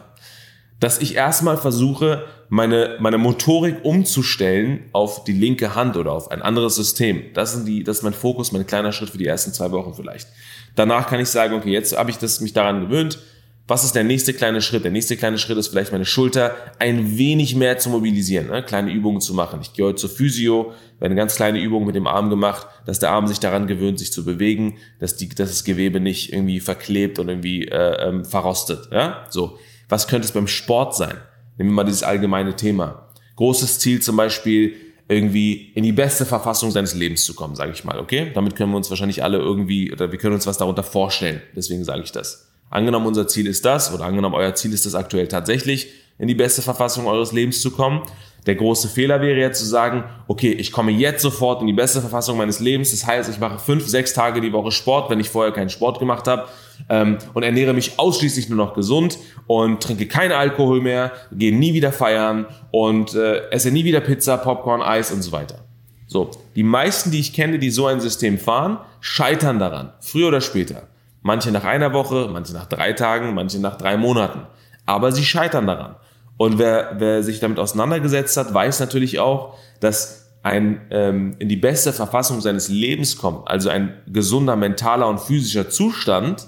dass 0.80 0.98
ich 0.98 1.14
erstmal 1.14 1.56
versuche, 1.56 2.24
meine, 2.50 2.96
meine 3.00 3.16
Motorik 3.16 3.84
umzustellen 3.84 4.84
auf 4.92 5.24
die 5.24 5.32
linke 5.32 5.74
Hand 5.74 5.96
oder 5.96 6.12
auf 6.12 6.30
ein 6.30 6.42
anderes 6.42 6.76
System. 6.76 7.22
Das, 7.32 7.54
sind 7.54 7.66
die, 7.66 7.84
das 7.84 7.98
ist 7.98 8.02
mein 8.02 8.12
Fokus, 8.12 8.52
mein 8.52 8.66
kleiner 8.66 8.92
Schritt 8.92 9.08
für 9.08 9.16
die 9.16 9.26
ersten 9.26 9.52
zwei 9.52 9.70
Wochen 9.70 9.94
vielleicht. 9.94 10.28
Danach 10.74 11.08
kann 11.08 11.20
ich 11.20 11.28
sagen, 11.28 11.54
okay, 11.54 11.70
jetzt 11.70 11.96
habe 11.96 12.10
ich 12.10 12.18
das, 12.18 12.40
mich 12.40 12.52
daran 12.52 12.82
gewöhnt. 12.82 13.18
Was 13.66 13.82
ist 13.82 13.94
der 13.94 14.04
nächste 14.04 14.34
kleine 14.34 14.60
Schritt? 14.60 14.84
Der 14.84 14.90
nächste 14.90 15.16
kleine 15.16 15.38
Schritt 15.38 15.56
ist 15.56 15.68
vielleicht 15.68 15.90
meine 15.90 16.04
Schulter 16.04 16.54
ein 16.78 17.16
wenig 17.16 17.54
mehr 17.54 17.78
zu 17.78 17.88
mobilisieren, 17.88 18.48
ne? 18.48 18.62
kleine 18.62 18.92
Übungen 18.92 19.22
zu 19.22 19.32
machen. 19.32 19.60
Ich 19.62 19.72
gehe 19.72 19.86
heute 19.86 19.96
zur 19.96 20.10
Physio, 20.10 20.72
werde 20.98 21.12
eine 21.12 21.14
ganz 21.14 21.36
kleine 21.36 21.62
Übung 21.62 21.86
mit 21.86 21.94
dem 21.94 22.06
Arm 22.06 22.28
gemacht, 22.28 22.66
dass 22.84 22.98
der 22.98 23.10
Arm 23.10 23.26
sich 23.26 23.40
daran 23.40 23.66
gewöhnt, 23.66 23.98
sich 23.98 24.12
zu 24.12 24.22
bewegen, 24.26 24.76
dass, 25.00 25.16
die, 25.16 25.30
dass 25.30 25.48
das 25.48 25.64
Gewebe 25.64 25.98
nicht 25.98 26.30
irgendwie 26.30 26.60
verklebt 26.60 27.18
und 27.18 27.30
irgendwie 27.30 27.66
äh, 27.66 28.06
ähm, 28.06 28.26
verrostet. 28.26 28.90
Ja? 28.92 29.24
So. 29.30 29.58
Was 29.88 30.08
könnte 30.08 30.26
es 30.26 30.32
beim 30.32 30.46
Sport 30.46 30.94
sein? 30.94 31.16
Nehmen 31.56 31.70
wir 31.70 31.74
mal 31.74 31.84
dieses 31.84 32.02
allgemeine 32.02 32.56
Thema. 32.56 33.08
Großes 33.36 33.78
Ziel 33.78 34.02
zum 34.02 34.16
Beispiel, 34.16 34.74
irgendwie 35.08 35.72
in 35.74 35.84
die 35.84 35.92
beste 35.92 36.26
Verfassung 36.26 36.70
seines 36.70 36.94
Lebens 36.94 37.24
zu 37.24 37.34
kommen, 37.34 37.54
sage 37.54 37.72
ich 37.72 37.84
mal, 37.84 37.98
okay? 37.98 38.30
Damit 38.34 38.56
können 38.56 38.72
wir 38.72 38.76
uns 38.76 38.90
wahrscheinlich 38.90 39.22
alle 39.22 39.38
irgendwie, 39.38 39.92
oder 39.92 40.12
wir 40.12 40.18
können 40.18 40.34
uns 40.34 40.46
was 40.46 40.58
darunter 40.58 40.82
vorstellen. 40.82 41.42
Deswegen 41.54 41.84
sage 41.84 42.02
ich 42.02 42.12
das. 42.12 42.53
Angenommen, 42.74 43.06
unser 43.06 43.28
Ziel 43.28 43.46
ist 43.46 43.64
das, 43.64 43.94
oder 43.94 44.04
angenommen, 44.04 44.34
euer 44.34 44.54
Ziel 44.56 44.72
ist 44.72 44.84
das 44.84 44.96
aktuell 44.96 45.28
tatsächlich, 45.28 45.92
in 46.18 46.26
die 46.26 46.34
beste 46.34 46.60
Verfassung 46.60 47.06
eures 47.06 47.30
Lebens 47.30 47.60
zu 47.62 47.70
kommen, 47.70 48.02
der 48.46 48.56
große 48.56 48.88
Fehler 48.88 49.20
wäre 49.20 49.38
jetzt 49.38 49.60
zu 49.60 49.64
sagen, 49.64 50.02
okay, 50.26 50.50
ich 50.50 50.72
komme 50.72 50.90
jetzt 50.90 51.22
sofort 51.22 51.60
in 51.60 51.68
die 51.68 51.72
beste 51.72 52.00
Verfassung 52.00 52.36
meines 52.36 52.58
Lebens. 52.58 52.90
Das 52.90 53.06
heißt, 53.06 53.30
ich 53.30 53.38
mache 53.38 53.58
fünf, 53.58 53.86
sechs 53.86 54.12
Tage 54.12 54.40
die 54.40 54.52
Woche 54.52 54.70
Sport, 54.70 55.08
wenn 55.08 55.20
ich 55.20 55.30
vorher 55.30 55.52
keinen 55.52 55.70
Sport 55.70 55.98
gemacht 56.00 56.26
habe 56.26 56.46
ähm, 56.88 57.18
und 57.32 57.44
ernähre 57.44 57.72
mich 57.72 57.98
ausschließlich 57.98 58.48
nur 58.48 58.58
noch 58.58 58.74
gesund 58.74 59.18
und 59.46 59.82
trinke 59.82 60.06
keinen 60.08 60.32
Alkohol 60.32 60.80
mehr, 60.80 61.12
gehe 61.32 61.56
nie 61.56 61.74
wieder 61.74 61.92
feiern 61.92 62.46
und 62.72 63.14
äh, 63.14 63.48
esse 63.50 63.70
nie 63.70 63.84
wieder 63.84 64.00
Pizza, 64.00 64.36
Popcorn, 64.36 64.82
Eis 64.82 65.10
und 65.12 65.22
so 65.22 65.32
weiter. 65.32 65.64
So, 66.06 66.30
die 66.54 66.64
meisten, 66.64 67.12
die 67.12 67.20
ich 67.20 67.32
kenne, 67.32 67.58
die 67.58 67.70
so 67.70 67.86
ein 67.86 68.00
System 68.00 68.36
fahren, 68.36 68.78
scheitern 69.00 69.58
daran, 69.58 69.92
früher 70.00 70.28
oder 70.28 70.40
später. 70.40 70.88
Manche 71.26 71.50
nach 71.50 71.64
einer 71.64 71.94
Woche, 71.94 72.28
manche 72.30 72.52
nach 72.52 72.66
drei 72.66 72.92
Tagen, 72.92 73.32
manche 73.32 73.58
nach 73.58 73.78
drei 73.78 73.96
Monaten. 73.96 74.42
Aber 74.84 75.10
sie 75.10 75.24
scheitern 75.24 75.66
daran. 75.66 75.96
Und 76.36 76.58
wer, 76.58 76.96
wer 76.98 77.22
sich 77.22 77.40
damit 77.40 77.58
auseinandergesetzt 77.58 78.36
hat, 78.36 78.52
weiß 78.52 78.78
natürlich 78.80 79.18
auch, 79.20 79.56
dass 79.80 80.34
ein 80.42 80.82
ähm, 80.90 81.34
in 81.38 81.48
die 81.48 81.56
beste 81.56 81.94
Verfassung 81.94 82.42
seines 82.42 82.68
Lebens 82.68 83.16
kommt, 83.16 83.48
also 83.48 83.70
ein 83.70 84.02
gesunder 84.06 84.54
mentaler 84.54 85.08
und 85.08 85.18
physischer 85.18 85.70
Zustand, 85.70 86.46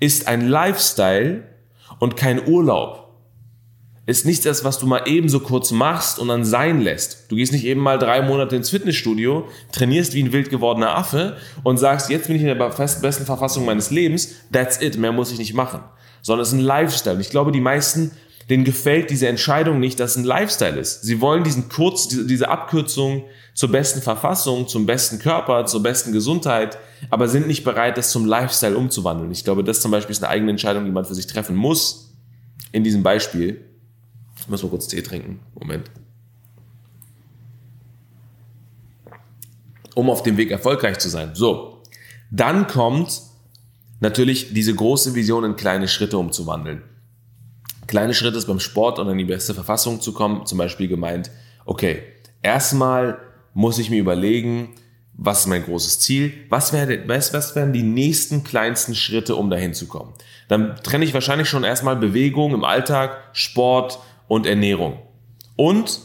ist 0.00 0.28
ein 0.28 0.48
Lifestyle 0.48 1.42
und 1.98 2.16
kein 2.16 2.48
Urlaub. 2.48 3.11
Ist 4.04 4.26
nicht 4.26 4.44
das, 4.44 4.64
was 4.64 4.78
du 4.78 4.86
mal 4.86 5.02
eben 5.06 5.28
so 5.28 5.38
kurz 5.40 5.70
machst 5.70 6.18
und 6.18 6.28
dann 6.28 6.44
sein 6.44 6.80
lässt. 6.80 7.30
Du 7.30 7.36
gehst 7.36 7.52
nicht 7.52 7.64
eben 7.64 7.80
mal 7.80 7.98
drei 7.98 8.20
Monate 8.20 8.56
ins 8.56 8.70
Fitnessstudio, 8.70 9.46
trainierst 9.70 10.14
wie 10.14 10.22
ein 10.22 10.32
wild 10.32 10.50
gewordener 10.50 10.96
Affe 10.96 11.36
und 11.62 11.78
sagst, 11.78 12.10
jetzt 12.10 12.26
bin 12.26 12.34
ich 12.34 12.42
in 12.42 12.48
der 12.48 12.56
besten 12.56 13.24
Verfassung 13.24 13.64
meines 13.64 13.90
Lebens, 13.90 14.34
that's 14.52 14.80
it, 14.82 14.98
mehr 14.98 15.12
muss 15.12 15.30
ich 15.30 15.38
nicht 15.38 15.54
machen. 15.54 15.80
Sondern 16.20 16.42
es 16.42 16.48
ist 16.48 16.54
ein 16.54 16.60
Lifestyle. 16.60 17.14
Und 17.14 17.20
ich 17.20 17.30
glaube, 17.30 17.52
die 17.52 17.60
meisten 17.60 18.10
denen 18.50 18.64
gefällt 18.64 19.10
diese 19.10 19.28
Entscheidung 19.28 19.80
nicht, 19.80 20.00
dass 20.00 20.12
es 20.12 20.16
ein 20.18 20.24
Lifestyle 20.24 20.78
ist. 20.78 21.02
Sie 21.02 21.20
wollen 21.20 21.44
diesen 21.44 21.68
Kurz, 21.68 22.08
diese 22.08 22.48
Abkürzung 22.48 23.24
zur 23.54 23.70
besten 23.70 24.02
Verfassung, 24.02 24.68
zum 24.68 24.86
besten 24.86 25.18
Körper, 25.18 25.64
zur 25.66 25.82
besten 25.82 26.12
Gesundheit, 26.12 26.78
aber 27.10 27.28
sind 27.28 27.46
nicht 27.46 27.64
bereit, 27.64 27.98
das 27.98 28.10
zum 28.10 28.26
Lifestyle 28.26 28.76
umzuwandeln. 28.76 29.30
Ich 29.30 29.44
glaube, 29.44 29.64
das 29.64 29.80
zum 29.80 29.90
Beispiel 29.90 30.12
ist 30.12 30.22
eine 30.22 30.30
eigene 30.30 30.50
Entscheidung, 30.50 30.84
die 30.84 30.90
man 30.90 31.04
für 31.04 31.14
sich 31.14 31.26
treffen 31.26 31.56
muss. 31.56 32.14
In 32.72 32.84
diesem 32.84 33.02
Beispiel. 33.02 33.71
Muss 34.48 34.62
mal 34.62 34.68
kurz 34.68 34.88
Tee 34.88 35.02
trinken. 35.02 35.40
Moment. 35.54 35.90
Um 39.94 40.10
auf 40.10 40.22
dem 40.22 40.36
Weg 40.36 40.50
erfolgreich 40.50 40.98
zu 40.98 41.08
sein. 41.08 41.34
So. 41.34 41.82
Dann 42.30 42.66
kommt 42.66 43.20
natürlich 44.00 44.52
diese 44.52 44.74
große 44.74 45.14
Vision 45.14 45.44
in 45.44 45.56
kleine 45.56 45.86
Schritte 45.86 46.18
umzuwandeln. 46.18 46.82
Kleine 47.86 48.14
Schritte 48.14 48.38
ist 48.38 48.46
beim 48.46 48.60
Sport 48.60 48.98
und 48.98 49.08
in 49.08 49.18
die 49.18 49.24
beste 49.24 49.54
Verfassung 49.54 50.00
zu 50.00 50.12
kommen, 50.12 50.46
zum 50.46 50.58
Beispiel 50.58 50.88
gemeint, 50.88 51.30
okay, 51.66 52.02
erstmal 52.40 53.18
muss 53.54 53.78
ich 53.78 53.90
mir 53.90 54.00
überlegen, 54.00 54.74
was 55.14 55.40
ist 55.40 55.46
mein 55.46 55.64
großes 55.64 56.00
Ziel, 56.00 56.32
was, 56.48 56.72
werde, 56.72 57.04
was, 57.06 57.34
was 57.34 57.54
wären 57.54 57.72
die 57.72 57.82
nächsten 57.82 58.44
kleinsten 58.44 58.94
Schritte, 58.94 59.36
um 59.36 59.50
dahin 59.50 59.74
zu 59.74 59.86
kommen. 59.86 60.14
Dann 60.48 60.76
trenne 60.82 61.04
ich 61.04 61.14
wahrscheinlich 61.14 61.48
schon 61.48 61.64
erstmal 61.64 61.96
Bewegung 61.96 62.54
im 62.54 62.64
Alltag, 62.64 63.18
Sport 63.32 63.98
und 64.32 64.46
Ernährung. 64.46 64.96
Und 65.56 66.00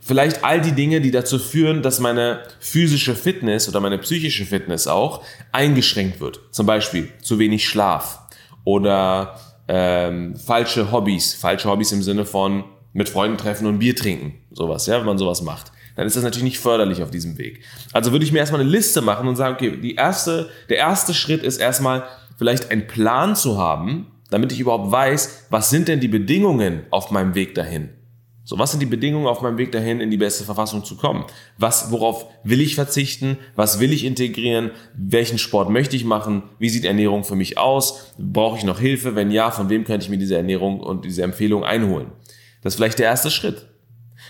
vielleicht 0.00 0.44
all 0.44 0.62
die 0.62 0.72
Dinge, 0.72 1.02
die 1.02 1.10
dazu 1.10 1.38
führen, 1.38 1.82
dass 1.82 2.00
meine 2.00 2.42
physische 2.58 3.14
Fitness 3.14 3.68
oder 3.68 3.80
meine 3.80 3.98
psychische 3.98 4.46
Fitness 4.46 4.86
auch 4.86 5.22
eingeschränkt 5.52 6.20
wird. 6.20 6.40
Zum 6.52 6.64
Beispiel 6.64 7.10
zu 7.20 7.38
wenig 7.38 7.68
Schlaf 7.68 8.20
oder 8.64 9.38
ähm, 9.68 10.36
falsche 10.36 10.90
Hobbys, 10.90 11.34
falsche 11.34 11.68
Hobbys 11.68 11.92
im 11.92 12.02
Sinne 12.02 12.24
von 12.24 12.64
mit 12.94 13.10
Freunden 13.10 13.36
treffen 13.36 13.66
und 13.66 13.78
Bier 13.78 13.94
trinken, 13.94 14.38
sowas, 14.52 14.86
ja, 14.86 14.98
wenn 14.98 15.04
man 15.04 15.18
sowas 15.18 15.42
macht, 15.42 15.70
dann 15.96 16.06
ist 16.06 16.16
das 16.16 16.24
natürlich 16.24 16.44
nicht 16.44 16.60
förderlich 16.60 17.02
auf 17.02 17.10
diesem 17.10 17.36
Weg. 17.36 17.62
Also 17.92 18.10
würde 18.10 18.24
ich 18.24 18.32
mir 18.32 18.38
erstmal 18.38 18.62
eine 18.62 18.70
Liste 18.70 19.02
machen 19.02 19.28
und 19.28 19.36
sagen, 19.36 19.56
okay, 19.56 19.76
die 19.76 19.96
erste, 19.96 20.48
der 20.70 20.78
erste 20.78 21.12
Schritt 21.12 21.42
ist 21.42 21.58
erstmal 21.58 22.04
vielleicht 22.38 22.70
einen 22.70 22.86
Plan 22.86 23.36
zu 23.36 23.58
haben, 23.58 24.06
damit 24.30 24.52
ich 24.52 24.60
überhaupt 24.60 24.90
weiß, 24.90 25.46
was 25.50 25.70
sind 25.70 25.88
denn 25.88 26.00
die 26.00 26.08
Bedingungen 26.08 26.82
auf 26.90 27.10
meinem 27.10 27.34
Weg 27.34 27.54
dahin. 27.54 27.90
So, 28.50 28.58
was 28.58 28.72
sind 28.72 28.80
die 28.80 28.86
Bedingungen 28.86 29.28
auf 29.28 29.42
meinem 29.42 29.58
Weg 29.58 29.70
dahin, 29.70 30.00
in 30.00 30.10
die 30.10 30.16
beste 30.16 30.42
Verfassung 30.42 30.84
zu 30.84 30.96
kommen? 30.96 31.24
Was, 31.56 31.92
worauf 31.92 32.26
will 32.42 32.60
ich 32.60 32.74
verzichten? 32.74 33.36
Was 33.54 33.78
will 33.78 33.92
ich 33.92 34.04
integrieren? 34.04 34.72
Welchen 34.94 35.38
Sport 35.38 35.70
möchte 35.70 35.94
ich 35.94 36.04
machen? 36.04 36.42
Wie 36.58 36.68
sieht 36.68 36.84
Ernährung 36.84 37.22
für 37.22 37.36
mich 37.36 37.58
aus? 37.58 38.12
Brauche 38.18 38.58
ich 38.58 38.64
noch 38.64 38.80
Hilfe? 38.80 39.14
Wenn 39.14 39.30
ja, 39.30 39.52
von 39.52 39.68
wem 39.68 39.84
könnte 39.84 40.04
ich 40.04 40.10
mir 40.10 40.18
diese 40.18 40.36
Ernährung 40.36 40.80
und 40.80 41.04
diese 41.04 41.22
Empfehlung 41.22 41.62
einholen? 41.62 42.08
Das 42.62 42.72
ist 42.72 42.76
vielleicht 42.78 42.98
der 42.98 43.06
erste 43.06 43.30
Schritt. 43.30 43.66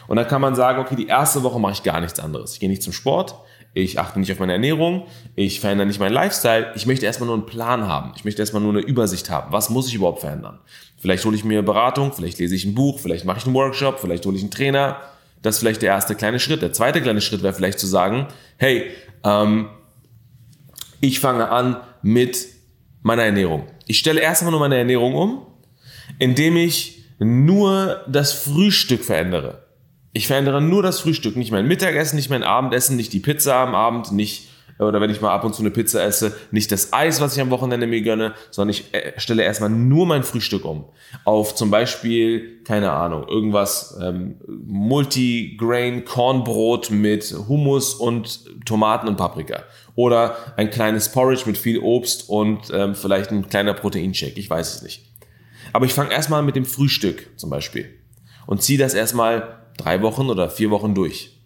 Und 0.07 0.17
dann 0.17 0.29
kann 0.29 0.43
man 0.43 0.55
sagen, 0.55 0.81
okay, 0.81 0.97
die 0.97 1.07
erste 1.07 1.43
Woche 1.43 1.59
mache 1.59 1.73
ich 1.73 1.83
gar 1.83 2.01
nichts 2.01 2.21
anderes. 2.21 2.55
Ich 2.55 2.61
gehe 2.61 2.69
nicht 2.69 2.83
zum 2.83 2.93
Sport, 2.93 3.37
ich 3.73 4.01
achte 4.01 4.19
nicht 4.19 4.33
auf 4.33 4.39
meine 4.41 4.53
Ernährung, 4.53 5.07
ich 5.37 5.61
verändere 5.61 5.87
nicht 5.87 6.01
meinen 6.01 6.13
Lifestyle. 6.13 6.73
Ich 6.75 6.87
möchte 6.87 7.07
erstmal 7.07 7.27
nur 7.27 7.37
einen 7.37 7.47
Plan 7.47 7.87
haben. 7.87 8.13
Ich 8.17 8.25
möchte 8.25 8.43
erstmal 8.43 8.63
nur 8.63 8.73
eine 8.73 8.81
Übersicht 8.81 9.31
haben. 9.31 9.53
Was 9.53 9.71
muss 9.71 9.87
ich 9.89 9.95
überhaupt 9.95 10.21
verändern? 10.21 10.59
Vielleicht 10.99 11.25
hole 11.25 11.37
ich 11.37 11.45
mir 11.45 11.63
Beratung, 11.63 12.13
vielleicht 12.13 12.39
lese 12.39 12.55
ich 12.55 12.65
ein 12.65 12.75
Buch, 12.75 12.99
vielleicht 12.99 13.25
mache 13.25 13.39
ich 13.39 13.47
einen 13.47 13.55
Workshop, 13.55 14.01
vielleicht 14.01 14.27
hole 14.27 14.37
ich 14.37 14.43
einen 14.43 14.51
Trainer. 14.51 15.01
Das 15.41 15.55
ist 15.57 15.61
vielleicht 15.61 15.83
der 15.83 15.91
erste 15.91 16.15
kleine 16.15 16.41
Schritt. 16.41 16.63
Der 16.63 16.73
zweite 16.73 17.01
kleine 17.01 17.21
Schritt 17.21 17.43
wäre 17.43 17.55
vielleicht 17.55 17.79
zu 17.79 17.87
sagen, 17.87 18.27
hey, 18.57 18.91
ähm, 19.25 19.69
ich 21.01 21.21
fange 21.21 21.49
an 21.49 21.77
mit 22.03 22.47
meiner 23.03 23.23
Ernährung. 23.23 23.67
Ich 23.87 23.99
stelle 23.99 24.21
erstmal 24.21 24.51
nur 24.51 24.61
meine 24.61 24.77
Ernährung 24.77 25.15
um, 25.15 25.47
indem 26.19 26.57
ich 26.57 27.05
nur 27.19 28.05
das 28.09 28.33
Frühstück 28.33 29.05
verändere. 29.05 29.70
Ich 30.13 30.27
verändere 30.27 30.61
nur 30.61 30.83
das 30.83 31.01
Frühstück, 31.01 31.37
nicht 31.37 31.53
mein 31.53 31.69
Mittagessen, 31.69 32.17
nicht 32.17 32.31
mein 32.31 32.43
Abendessen, 32.43 32.97
nicht 32.97 33.13
die 33.13 33.21
Pizza 33.21 33.57
am 33.57 33.75
Abend, 33.75 34.13
nicht 34.13 34.49
oder 34.81 35.01
wenn 35.01 35.11
ich 35.11 35.21
mal 35.21 35.33
ab 35.33 35.45
und 35.45 35.55
zu 35.55 35.63
eine 35.63 35.71
Pizza 35.71 36.03
esse, 36.03 36.35
nicht 36.51 36.73
das 36.73 36.93
Eis, 36.93 37.21
was 37.21 37.37
ich 37.37 37.43
am 37.43 37.51
Wochenende 37.51 37.87
mir 37.87 38.01
gönne, 38.01 38.35
sondern 38.51 38.71
ich 38.71 38.95
äh, 38.95 39.13
stelle 39.19 39.43
erstmal 39.43 39.69
nur 39.69 40.07
mein 40.07 40.23
Frühstück 40.23 40.65
um. 40.65 40.87
Auf 41.25 41.55
zum 41.55 41.71
Beispiel, 41.71 42.63
keine 42.65 42.93
Ahnung, 42.93 43.29
irgendwas 43.29 43.99
ähm, 44.03 44.37
Multigrain 44.47 46.05
Kornbrot 46.05 46.91
mit 46.91 47.35
Hummus 47.47 47.95
und 47.95 48.65
Tomaten 48.65 49.07
und 49.07 49.17
Paprika. 49.17 49.65
Oder 49.97 50.37
ein 50.57 50.71
kleines 50.71 51.11
Porridge 51.11 51.43
mit 51.45 51.59
viel 51.59 51.79
Obst 51.81 52.29
und 52.29 52.71
ähm, 52.73 52.95
vielleicht 52.95 53.31
ein 53.31 53.49
kleiner 53.49 53.75
Proteinshake, 53.75 54.39
ich 54.39 54.49
weiß 54.49 54.77
es 54.77 54.83
nicht. 54.83 55.05
Aber 55.73 55.85
ich 55.85 55.93
fange 55.93 56.13
erstmal 56.13 56.43
mit 56.43 56.57
dem 56.57 56.65
Frühstück 56.65 57.29
zum 57.37 57.51
Beispiel 57.51 57.91
und 58.47 58.63
ziehe 58.63 58.79
das 58.79 58.95
erstmal 58.95 59.60
drei 59.81 60.03
Wochen 60.03 60.29
oder 60.29 60.51
vier 60.51 60.71
Wochen 60.71 60.95
durch. 60.95 61.37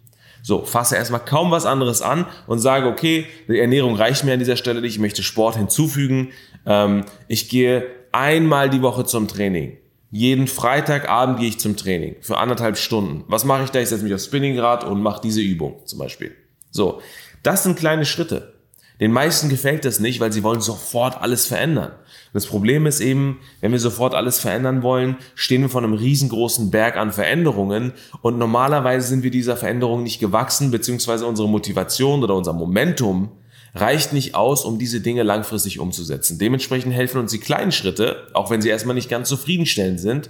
So, 0.41 0.63
fasse 0.63 0.95
erstmal 0.95 1.25
kaum 1.25 1.49
was 1.49 1.65
anderes 1.65 2.01
an 2.01 2.27
und 2.45 2.59
sage, 2.59 2.87
okay, 2.87 3.25
die 3.47 3.59
Ernährung 3.59 3.95
reicht 3.95 4.23
mir 4.23 4.33
an 4.33 4.39
dieser 4.39 4.57
Stelle 4.57 4.81
nicht, 4.81 4.93
ich 4.93 4.99
möchte 4.99 5.23
Sport 5.23 5.57
hinzufügen. 5.57 6.29
Ähm, 6.67 7.05
ich 7.27 7.49
gehe 7.49 7.87
einmal 8.11 8.69
die 8.69 8.81
Woche 8.81 9.05
zum 9.05 9.27
Training. 9.27 9.77
Jeden 10.11 10.47
Freitagabend 10.47 11.39
gehe 11.39 11.49
ich 11.49 11.59
zum 11.59 11.75
Training 11.75 12.15
für 12.21 12.37
anderthalb 12.37 12.77
Stunden. 12.77 13.23
Was 13.27 13.43
mache 13.43 13.63
ich 13.63 13.71
da? 13.71 13.79
Ich 13.79 13.89
setze 13.89 14.03
mich 14.03 14.13
aufs 14.13 14.25
Spinningrad 14.25 14.83
und 14.83 15.01
mache 15.01 15.19
diese 15.21 15.41
Übung 15.41 15.81
zum 15.85 15.99
Beispiel. 15.99 16.35
So, 16.71 17.01
das 17.43 17.63
sind 17.63 17.77
kleine 17.77 18.05
Schritte. 18.05 18.54
Den 18.99 19.11
meisten 19.11 19.49
gefällt 19.49 19.83
das 19.83 19.99
nicht, 19.99 20.19
weil 20.19 20.31
sie 20.31 20.43
wollen 20.43 20.61
sofort 20.61 21.21
alles 21.21 21.45
verändern. 21.45 21.91
Das 22.33 22.45
Problem 22.45 22.85
ist 22.85 23.01
eben, 23.01 23.39
wenn 23.61 23.71
wir 23.71 23.79
sofort 23.79 24.13
alles 24.13 24.39
verändern 24.39 24.83
wollen, 24.83 25.17
stehen 25.35 25.61
wir 25.61 25.69
vor 25.69 25.83
einem 25.83 25.93
riesengroßen 25.93 26.71
Berg 26.71 26.95
an 26.97 27.11
Veränderungen 27.11 27.93
und 28.21 28.37
normalerweise 28.37 29.07
sind 29.07 29.23
wir 29.23 29.31
dieser 29.31 29.57
Veränderung 29.57 30.03
nicht 30.03 30.19
gewachsen, 30.19 30.71
beziehungsweise 30.71 31.25
unsere 31.25 31.49
Motivation 31.49 32.23
oder 32.23 32.35
unser 32.35 32.53
Momentum 32.53 33.31
reicht 33.73 34.13
nicht 34.13 34.35
aus, 34.35 34.63
um 34.63 34.79
diese 34.79 35.01
Dinge 35.01 35.23
langfristig 35.23 35.79
umzusetzen. 35.79 36.39
Dementsprechend 36.39 36.93
helfen 36.93 37.19
uns 37.19 37.31
die 37.31 37.39
kleinen 37.39 37.73
Schritte, 37.73 38.27
auch 38.33 38.49
wenn 38.49 38.61
sie 38.61 38.69
erstmal 38.69 38.95
nicht 38.95 39.09
ganz 39.09 39.27
zufriedenstellend 39.27 39.99
sind, 39.99 40.29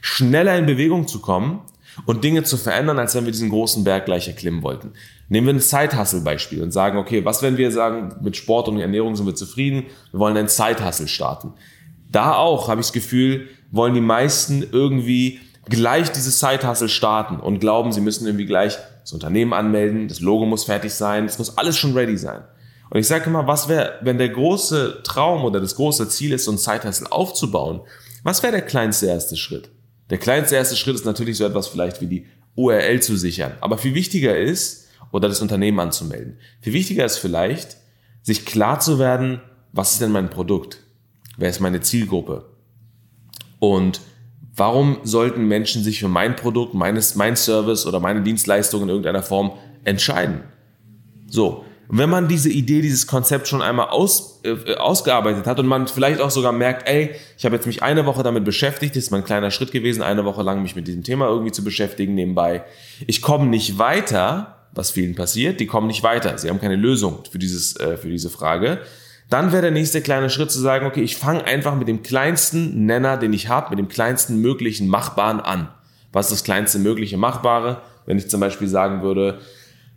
schneller 0.00 0.58
in 0.58 0.66
Bewegung 0.66 1.06
zu 1.06 1.20
kommen 1.20 1.60
und 2.06 2.24
Dinge 2.24 2.42
zu 2.42 2.56
verändern, 2.56 2.98
als 2.98 3.14
wenn 3.14 3.24
wir 3.24 3.32
diesen 3.32 3.50
großen 3.50 3.84
Berg 3.84 4.06
gleich 4.06 4.28
erklimmen 4.28 4.62
wollten. 4.62 4.92
Nehmen 5.28 5.46
wir 5.46 5.54
ein 5.54 5.60
Side-Hustle-Beispiel 5.60 6.62
und 6.62 6.72
sagen, 6.72 6.98
okay, 6.98 7.24
was 7.24 7.42
wenn 7.42 7.56
wir 7.56 7.70
sagen, 7.70 8.14
mit 8.20 8.36
Sport 8.36 8.68
und 8.68 8.80
Ernährung 8.80 9.16
sind 9.16 9.26
wir 9.26 9.34
zufrieden, 9.34 9.84
wir 10.10 10.20
wollen 10.20 10.36
einen 10.36 10.48
Side-Hustle 10.48 11.08
starten. 11.08 11.54
Da 12.10 12.34
auch, 12.34 12.68
habe 12.68 12.80
ich 12.80 12.88
das 12.88 12.92
Gefühl, 12.92 13.48
wollen 13.70 13.94
die 13.94 14.00
meisten 14.00 14.64
irgendwie 14.72 15.40
gleich 15.68 16.10
dieses 16.10 16.40
Side-Hustle 16.40 16.88
starten 16.88 17.36
und 17.38 17.60
glauben, 17.60 17.92
sie 17.92 18.00
müssen 18.00 18.26
irgendwie 18.26 18.46
gleich 18.46 18.76
das 19.02 19.12
Unternehmen 19.12 19.52
anmelden, 19.52 20.08
das 20.08 20.20
Logo 20.20 20.46
muss 20.46 20.64
fertig 20.64 20.92
sein, 20.92 21.24
es 21.26 21.38
muss 21.38 21.56
alles 21.56 21.76
schon 21.76 21.94
ready 21.94 22.16
sein. 22.16 22.42
Und 22.90 22.98
ich 22.98 23.06
sage 23.06 23.26
immer, 23.26 23.46
was 23.46 23.68
wäre, 23.68 23.94
wenn 24.02 24.18
der 24.18 24.30
große 24.30 25.02
Traum 25.04 25.44
oder 25.44 25.60
das 25.60 25.76
große 25.76 26.08
Ziel 26.08 26.32
ist, 26.32 26.44
so 26.44 26.50
ein 26.50 26.58
Side-Hustle 26.58 27.12
aufzubauen, 27.12 27.82
was 28.24 28.42
wäre 28.42 28.52
der 28.52 28.62
kleinste 28.62 29.06
erste 29.06 29.36
Schritt? 29.36 29.70
Der 30.10 30.18
kleinste 30.18 30.56
erste 30.56 30.76
Schritt 30.76 30.96
ist 30.96 31.04
natürlich 31.04 31.36
so 31.36 31.44
etwas 31.44 31.68
vielleicht 31.68 32.00
wie 32.00 32.06
die 32.06 32.26
URL 32.56 33.00
zu 33.00 33.16
sichern. 33.16 33.52
Aber 33.60 33.78
viel 33.78 33.94
wichtiger 33.94 34.36
ist, 34.36 34.88
oder 35.12 35.28
das 35.28 35.42
Unternehmen 35.42 35.80
anzumelden. 35.80 36.38
Viel 36.60 36.72
wichtiger 36.72 37.04
ist 37.04 37.18
vielleicht, 37.18 37.76
sich 38.22 38.44
klar 38.44 38.80
zu 38.80 38.98
werden, 38.98 39.40
was 39.72 39.92
ist 39.92 40.00
denn 40.00 40.12
mein 40.12 40.30
Produkt? 40.30 40.78
Wer 41.36 41.50
ist 41.50 41.60
meine 41.60 41.80
Zielgruppe? 41.80 42.44
Und 43.58 44.00
warum 44.54 44.98
sollten 45.04 45.46
Menschen 45.46 45.82
sich 45.82 46.00
für 46.00 46.08
mein 46.08 46.36
Produkt, 46.36 46.74
meines, 46.74 47.14
mein 47.14 47.36
Service 47.36 47.86
oder 47.86 48.00
meine 48.00 48.22
Dienstleistung 48.22 48.82
in 48.82 48.88
irgendeiner 48.88 49.22
Form 49.22 49.52
entscheiden? 49.84 50.42
So, 51.28 51.64
und 51.90 51.98
wenn 51.98 52.08
man 52.08 52.28
diese 52.28 52.48
Idee, 52.48 52.82
dieses 52.82 53.08
Konzept 53.08 53.48
schon 53.48 53.62
einmal 53.62 53.88
aus, 53.88 54.40
äh, 54.44 54.76
ausgearbeitet 54.76 55.48
hat 55.48 55.58
und 55.58 55.66
man 55.66 55.88
vielleicht 55.88 56.20
auch 56.20 56.30
sogar 56.30 56.52
merkt, 56.52 56.88
ey, 56.88 57.10
ich 57.36 57.44
habe 57.44 57.56
jetzt 57.56 57.66
mich 57.66 57.82
eine 57.82 58.06
Woche 58.06 58.22
damit 58.22 58.44
beschäftigt, 58.44 58.94
das 58.94 59.04
ist 59.04 59.10
mein 59.10 59.24
kleiner 59.24 59.50
Schritt 59.50 59.72
gewesen, 59.72 60.00
eine 60.00 60.24
Woche 60.24 60.42
lang 60.42 60.62
mich 60.62 60.76
mit 60.76 60.86
diesem 60.86 61.02
Thema 61.02 61.26
irgendwie 61.26 61.50
zu 61.50 61.64
beschäftigen 61.64 62.14
nebenbei. 62.14 62.62
Ich 63.08 63.22
komme 63.22 63.46
nicht 63.46 63.78
weiter, 63.78 64.58
was 64.72 64.92
vielen 64.92 65.16
passiert, 65.16 65.58
die 65.58 65.66
kommen 65.66 65.88
nicht 65.88 66.04
weiter, 66.04 66.38
sie 66.38 66.48
haben 66.48 66.60
keine 66.60 66.76
Lösung 66.76 67.24
für, 67.28 67.40
dieses, 67.40 67.74
äh, 67.80 67.96
für 67.96 68.08
diese 68.08 68.30
Frage. 68.30 68.78
Dann 69.28 69.50
wäre 69.50 69.62
der 69.62 69.72
nächste 69.72 70.00
kleine 70.00 70.30
Schritt 70.30 70.52
zu 70.52 70.60
sagen, 70.60 70.86
okay, 70.86 71.02
ich 71.02 71.16
fange 71.16 71.44
einfach 71.44 71.74
mit 71.74 71.88
dem 71.88 72.04
kleinsten 72.04 72.86
Nenner, 72.86 73.16
den 73.16 73.32
ich 73.32 73.48
habe, 73.48 73.70
mit 73.70 73.80
dem 73.80 73.88
kleinsten 73.88 74.40
möglichen 74.40 74.86
Machbaren 74.86 75.40
an. 75.40 75.68
Was 76.12 76.26
ist 76.26 76.32
das 76.32 76.44
kleinste 76.44 76.78
mögliche 76.78 77.16
Machbare? 77.16 77.82
Wenn 78.06 78.16
ich 78.16 78.30
zum 78.30 78.40
Beispiel 78.40 78.68
sagen 78.68 79.02
würde, 79.02 79.40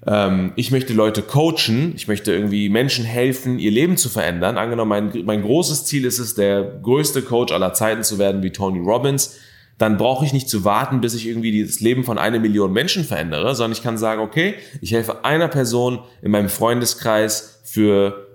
ähm, 0.06 0.52
ich 0.56 0.72
möchte 0.72 0.94
Leute 0.94 1.22
coachen, 1.22 1.94
ich 1.96 2.08
möchte 2.08 2.34
irgendwie 2.34 2.70
Menschen 2.70 3.06
helfen, 3.06 3.60
ihr 3.60 3.72
Leben 3.72 3.98
zu 3.98 4.10
verändern. 4.10 4.58
Angenommen, 4.58 4.90
mein, 4.90 5.26
mein 5.26 5.42
großes 5.42 5.86
Ziel 5.86 6.06
ist 6.06 6.20
es, 6.20 6.36
der 6.36 6.64
größte 6.64 7.22
Coach 7.22 7.54
aller 7.54 7.74
Zeiten 7.74 8.04
zu 8.04 8.18
werden 8.20 8.44
wie 8.44 8.52
Tony 8.52 8.80
Robbins. 8.80 9.38
Dann 9.78 9.98
brauche 9.98 10.26
ich 10.26 10.34
nicht 10.34 10.50
zu 10.50 10.66
warten, 10.66 11.02
bis 11.02 11.16
ich 11.16 11.28
irgendwie 11.28 11.64
das 11.64 11.80
Leben 11.80 12.04
von 12.04 12.18
einer 12.18 12.40
Million 12.40 12.74
Menschen 12.74 13.04
verändere, 13.04 13.56
sondern 13.56 13.72
ich 13.72 13.84
kann 13.84 13.98
sagen, 13.98 14.22
okay, 14.22 14.56
ich 14.82 14.92
helfe 14.92 15.26
einer 15.26 15.48
Person 15.48 16.00
in 16.22 16.32
meinem 16.32 16.50
Freundeskreis 16.50 17.62
für 17.64 18.28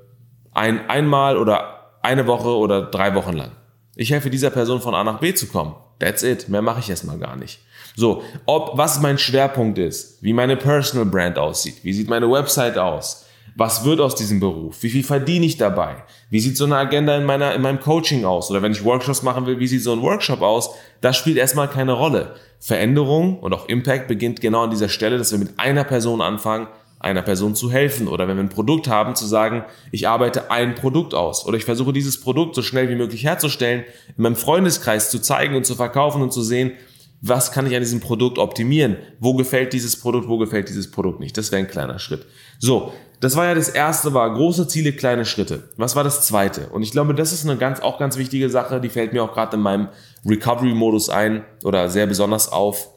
ein, 0.53 0.89
einmal 0.89 1.37
oder 1.37 1.93
eine 2.03 2.27
Woche 2.27 2.49
oder 2.49 2.83
drei 2.83 3.15
Wochen 3.15 3.35
lang. 3.35 3.53
Ich 4.01 4.13
helfe 4.13 4.31
dieser 4.31 4.51
Person 4.51 4.81
von 4.81 4.95
A 4.95 5.03
nach 5.03 5.19
B 5.19 5.35
zu 5.35 5.49
kommen. 5.49 5.75
That's 5.99 6.23
it. 6.23 6.49
Mehr 6.49 6.63
mache 6.63 6.79
ich 6.79 6.89
erstmal 6.89 7.19
gar 7.19 7.35
nicht. 7.35 7.59
So, 7.97 8.23
ob, 8.47 8.79
was 8.79 9.01
mein 9.01 9.19
Schwerpunkt 9.19 9.77
ist, 9.77 10.23
wie 10.23 10.33
meine 10.33 10.57
Personal 10.57 11.05
Brand 11.05 11.37
aussieht, 11.37 11.79
wie 11.83 11.93
sieht 11.93 12.09
meine 12.09 12.31
Website 12.31 12.79
aus, 12.79 13.27
was 13.57 13.85
wird 13.85 14.01
aus 14.01 14.15
diesem 14.15 14.39
Beruf, 14.39 14.85
wie 14.85 14.91
viel 14.91 15.03
verdiene 15.03 15.47
ich 15.47 15.57
dabei, 15.57 15.97
wie 16.31 16.39
sieht 16.39 16.57
so 16.57 16.65
eine 16.65 16.77
Agenda 16.77 17.17
in, 17.17 17.25
meiner, 17.25 17.57
in 17.57 17.61
meinem 17.61 17.81
Coaching 17.81 18.25
aus 18.25 18.53
oder 18.53 18.63
wenn 18.63 18.71
ich 18.71 18.85
Workshops 18.85 19.25
machen 19.25 19.47
will, 19.47 19.59
wie 19.59 19.67
sieht 19.67 19.83
so 19.83 19.93
ein 19.93 20.03
Workshop 20.03 20.43
aus, 20.43 20.71
das 21.01 21.17
spielt 21.17 21.37
erstmal 21.37 21.67
keine 21.67 21.93
Rolle. 21.93 22.37
Veränderung 22.61 23.41
und 23.41 23.53
auch 23.53 23.69
Impact 23.69 24.07
beginnt 24.07 24.41
genau 24.41 24.63
an 24.63 24.71
dieser 24.71 24.89
Stelle, 24.89 25.19
dass 25.19 25.33
wir 25.33 25.41
mit 25.41 25.59
einer 25.59 25.83
Person 25.83 26.21
anfangen, 26.21 26.69
einer 27.01 27.23
Person 27.23 27.55
zu 27.55 27.71
helfen 27.71 28.09
oder 28.09 28.27
wenn 28.27 28.37
wir 28.37 28.45
ein 28.45 28.49
Produkt 28.49 28.89
haben, 28.89 29.15
zu 29.15 29.27
sagen, 29.27 29.65
ich 29.93 30.09
arbeite 30.09 30.51
ein 30.51 30.75
Produkt 30.75 31.15
aus 31.15 31.47
oder 31.47 31.57
ich 31.57 31.65
versuche 31.65 31.93
dieses 31.93 32.21
Produkt 32.21 32.55
so 32.55 32.63
schnell 32.63 32.89
wie 32.89 32.97
möglich 32.97 33.25
herzustellen, 33.25 33.85
in 34.17 34.23
meinem 34.23 34.37
Freundeskreis 34.37 35.11
zu 35.11 35.21
zeigen 35.21 35.55
und 35.55 35.65
zu 35.65 35.77
verkaufen 35.77 36.23
und 36.23 36.33
zu 36.33 36.43
sehen, 36.43 36.73
was 37.21 37.51
kann 37.51 37.67
ich 37.67 37.75
an 37.75 37.81
diesem 37.81 38.01
Produkt 38.01 38.39
optimieren? 38.39 38.97
Wo 39.19 39.35
gefällt 39.35 39.73
dieses 39.73 39.99
Produkt, 39.99 40.29
wo 40.29 40.39
gefällt 40.39 40.69
dieses 40.69 40.91
Produkt 40.91 41.19
nicht? 41.21 41.37
Das 41.37 41.51
wäre 41.51 41.61
ein 41.61 41.69
kleiner 41.69 41.99
Schritt. 41.99 42.27
So, 42.59 42.93
das 43.21 43.35
war 43.35 43.47
ja 43.47 43.55
das 43.55 43.69
erste, 43.69 44.15
war 44.15 44.33
große 44.33 44.69
Ziele, 44.69 44.93
kleine 44.93 45.25
Schritte. 45.25 45.71
Was 45.77 45.97
war 45.97 46.05
das 46.05 46.25
zweite? 46.25 46.69
Und 46.69 46.83
ich 46.83 46.93
glaube, 46.93 47.15
das 47.15 47.33
ist 47.33 47.45
eine 47.45 47.57
ganz, 47.57 47.81
auch 47.81 47.99
ganz 47.99 48.17
wichtige 48.17 48.49
Sache, 48.51 48.81
die 48.81 48.89
fällt 48.89 49.13
mir 49.13 49.25
auch 49.25 49.33
gerade 49.33 49.57
in 49.57 49.63
meinem 49.63 49.89
Recovery-Modus 50.25 51.11
ein 51.11 51.45
oder 51.65 51.89
sehr 51.89 52.07
besonders 52.07 52.53
auf, 52.53 52.89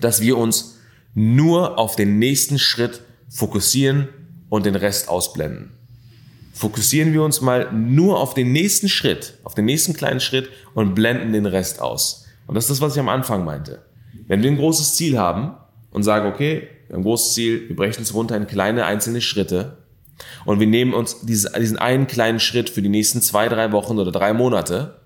dass 0.00 0.20
wir 0.20 0.36
uns 0.36 0.79
nur 1.14 1.78
auf 1.78 1.96
den 1.96 2.18
nächsten 2.18 2.58
Schritt 2.58 3.02
fokussieren 3.28 4.08
und 4.48 4.66
den 4.66 4.74
Rest 4.74 5.08
ausblenden. 5.08 5.72
Fokussieren 6.52 7.12
wir 7.12 7.22
uns 7.22 7.40
mal 7.40 7.72
nur 7.72 8.20
auf 8.20 8.34
den 8.34 8.52
nächsten 8.52 8.88
Schritt, 8.88 9.38
auf 9.44 9.54
den 9.54 9.64
nächsten 9.64 9.94
kleinen 9.94 10.20
Schritt 10.20 10.50
und 10.74 10.94
blenden 10.94 11.32
den 11.32 11.46
Rest 11.46 11.80
aus. 11.80 12.26
Und 12.46 12.54
das 12.54 12.64
ist 12.64 12.70
das, 12.70 12.80
was 12.80 12.94
ich 12.94 13.00
am 13.00 13.08
Anfang 13.08 13.44
meinte. 13.44 13.82
Wenn 14.26 14.42
wir 14.42 14.50
ein 14.50 14.58
großes 14.58 14.96
Ziel 14.96 15.18
haben 15.18 15.54
und 15.90 16.02
sagen, 16.02 16.28
okay, 16.28 16.68
wir 16.86 16.94
haben 16.94 17.02
ein 17.02 17.04
großes 17.04 17.34
Ziel, 17.34 17.68
wir 17.68 17.76
brechen 17.76 18.02
es 18.02 18.14
runter 18.14 18.36
in 18.36 18.46
kleine 18.46 18.84
einzelne 18.84 19.20
Schritte 19.20 19.78
und 20.44 20.60
wir 20.60 20.66
nehmen 20.66 20.92
uns 20.92 21.20
diesen 21.20 21.78
einen 21.78 22.06
kleinen 22.06 22.40
Schritt 22.40 22.68
für 22.68 22.82
die 22.82 22.88
nächsten 22.88 23.22
zwei, 23.22 23.48
drei 23.48 23.72
Wochen 23.72 23.98
oder 23.98 24.12
drei 24.12 24.32
Monate 24.32 25.00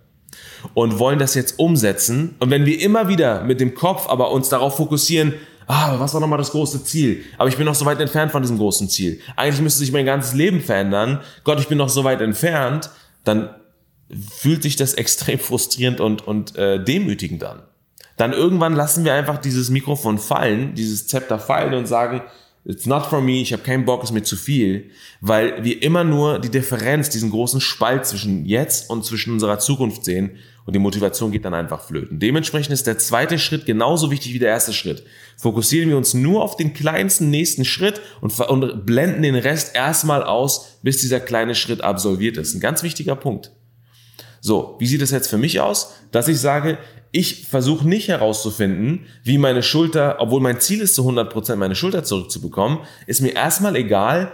und 0.73 0.99
wollen 0.99 1.18
das 1.18 1.34
jetzt 1.34 1.58
umsetzen. 1.58 2.37
Und 2.38 2.50
wenn 2.50 2.66
wir 2.66 2.80
immer 2.80 3.08
wieder 3.08 3.44
mit 3.44 3.61
dem 3.61 3.75
Kopf 3.75 4.08
aber 4.08 4.32
uns 4.32 4.49
darauf 4.49 4.76
fokussieren, 4.76 5.34
ah, 5.66 5.94
was 5.99 6.14
war 6.14 6.21
nochmal 6.21 6.38
das 6.38 6.50
große 6.50 6.85
Ziel? 6.85 7.25
Aber 7.38 7.49
ich 7.49 7.56
bin 7.56 7.66
noch 7.66 7.75
so 7.75 7.85
weit 7.85 8.00
entfernt 8.00 8.33
von 8.33 8.42
diesem 8.42 8.59
großen 8.59 8.88
Ziel. 8.88 9.21
Eigentlich 9.37 9.61
müsste 9.61 9.80
sich 9.80 9.92
mein 9.92 10.06
ganzes 10.06 10.35
Leben 10.35 10.61
verändern. 10.61 11.21
Gott, 11.44 11.61
ich 11.61 11.68
bin 11.68 11.78
noch 11.78 11.88
so 11.88 12.04
weit 12.04 12.21
entfernt. 12.21 12.90
Dann 13.25 13.50
fühlt 14.37 14.62
sich 14.62 14.76
das 14.76 14.94
extrem 14.94 15.38
frustrierend 15.38 16.00
und, 16.00 16.26
und 16.26 16.56
äh, 16.56 16.83
demütigend 16.83 17.44
an. 17.44 17.62
dann 18.16 18.33
irgendwann 18.33 18.75
lassen 18.75 19.04
wir 19.04 19.14
einfach 19.14 19.38
dieses 19.38 19.71
Mikrofon 19.71 20.18
fallen, 20.18 20.75
dieses 20.75 21.06
Zepter 21.06 21.38
fallen 21.38 21.75
und 21.75 21.87
sagen, 21.87 22.23
It's 22.66 22.87
not 22.87 23.04
for 23.04 23.21
me, 23.21 23.42
ich 23.42 23.52
habe 23.52 23.62
keinen 23.62 23.85
Bock, 23.85 24.02
ist 24.02 24.12
mir 24.12 24.23
zu 24.23 24.37
viel, 24.37 24.90
weil 25.21 25.62
wir 25.64 25.83
immer 25.83 26.02
nur 26.02 26.38
die 26.38 26.49
Differenz, 26.49 27.11
diesen 27.11 27.30
großen 27.30 27.61
Spalt 27.61 28.06
zwischen 28.06 28.47
jetzt 28.47 28.88
und 28.88 29.04
zwischen 29.04 29.35
unserer 29.35 29.59
Zukunft 29.59 30.06
sehen 30.06 30.38
und 30.66 30.75
die 30.75 30.78
Motivation 30.78 31.30
geht 31.30 31.44
dann 31.44 31.54
einfach 31.54 31.83
flöten. 31.83 32.18
Dementsprechend 32.18 32.73
ist 32.73 32.87
der 32.87 32.99
zweite 32.99 33.38
Schritt 33.38 33.66
genauso 33.66 34.11
wichtig 34.11 34.33
wie 34.33 34.38
der 34.38 34.49
erste 34.49 34.73
Schritt. 34.73 35.04
Fokussieren 35.37 35.90
wir 35.90 35.97
uns 35.97 36.14
nur 36.14 36.42
auf 36.42 36.56
den 36.56 36.73
kleinsten 36.73 37.30
nächsten 37.30 37.64
Schritt 37.64 38.00
und, 38.21 38.38
und 38.40 38.87
blenden 38.87 39.23
den 39.23 39.35
Rest 39.35 39.75
erstmal 39.75 40.23
aus, 40.23 40.78
bis 40.83 41.00
dieser 41.00 41.21
kleine 41.21 41.54
Schritt 41.54 41.83
absolviert 41.83 42.37
ist. 42.38 42.54
Ein 42.54 42.61
ganz 42.61 42.83
wichtiger 42.83 43.16
Punkt. 43.16 43.52
So, 44.40 44.76
wie 44.78 44.87
sieht 44.87 45.02
es 45.02 45.11
jetzt 45.11 45.28
für 45.28 45.38
mich 45.38 45.61
aus? 45.61 45.94
Dass 46.12 46.28
ich 46.28 46.38
sage, 46.38 46.78
ich 47.12 47.47
versuche 47.47 47.87
nicht 47.87 48.09
herauszufinden, 48.09 49.06
wie 49.23 49.38
meine 49.38 49.62
Schulter, 49.62 50.16
obwohl 50.18 50.40
mein 50.40 50.61
Ziel 50.61 50.80
ist, 50.80 50.94
zu 50.94 51.09
100% 51.09 51.56
meine 51.56 51.76
Schulter 51.76 52.04
zurückzubekommen, 52.04 52.80
ist 53.06 53.21
mir 53.21 53.35
erstmal 53.35 53.76
egal, 53.76 54.33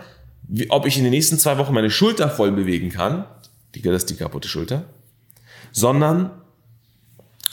wie, 0.48 0.70
ob 0.70 0.86
ich 0.86 0.96
in 0.96 1.04
den 1.04 1.12
nächsten 1.12 1.38
zwei 1.38 1.58
Wochen 1.58 1.74
meine 1.74 1.90
Schulter 1.90 2.28
voll 2.28 2.52
bewegen 2.52 2.88
kann. 2.88 3.24
Die, 3.74 3.82
das 3.82 4.04
ist 4.04 4.10
die 4.10 4.16
kaputte 4.16 4.48
Schulter. 4.48 4.84
Sondern 5.72 6.30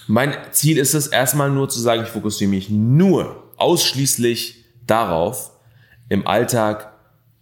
mein 0.07 0.33
Ziel 0.51 0.77
ist 0.77 0.93
es 0.93 1.07
erstmal 1.07 1.51
nur 1.51 1.69
zu 1.69 1.79
sagen, 1.79 2.03
ich 2.03 2.09
fokussiere 2.09 2.49
mich 2.49 2.69
nur 2.69 3.43
ausschließlich 3.57 4.63
darauf, 4.85 5.51
im 6.09 6.25
Alltag 6.25 6.93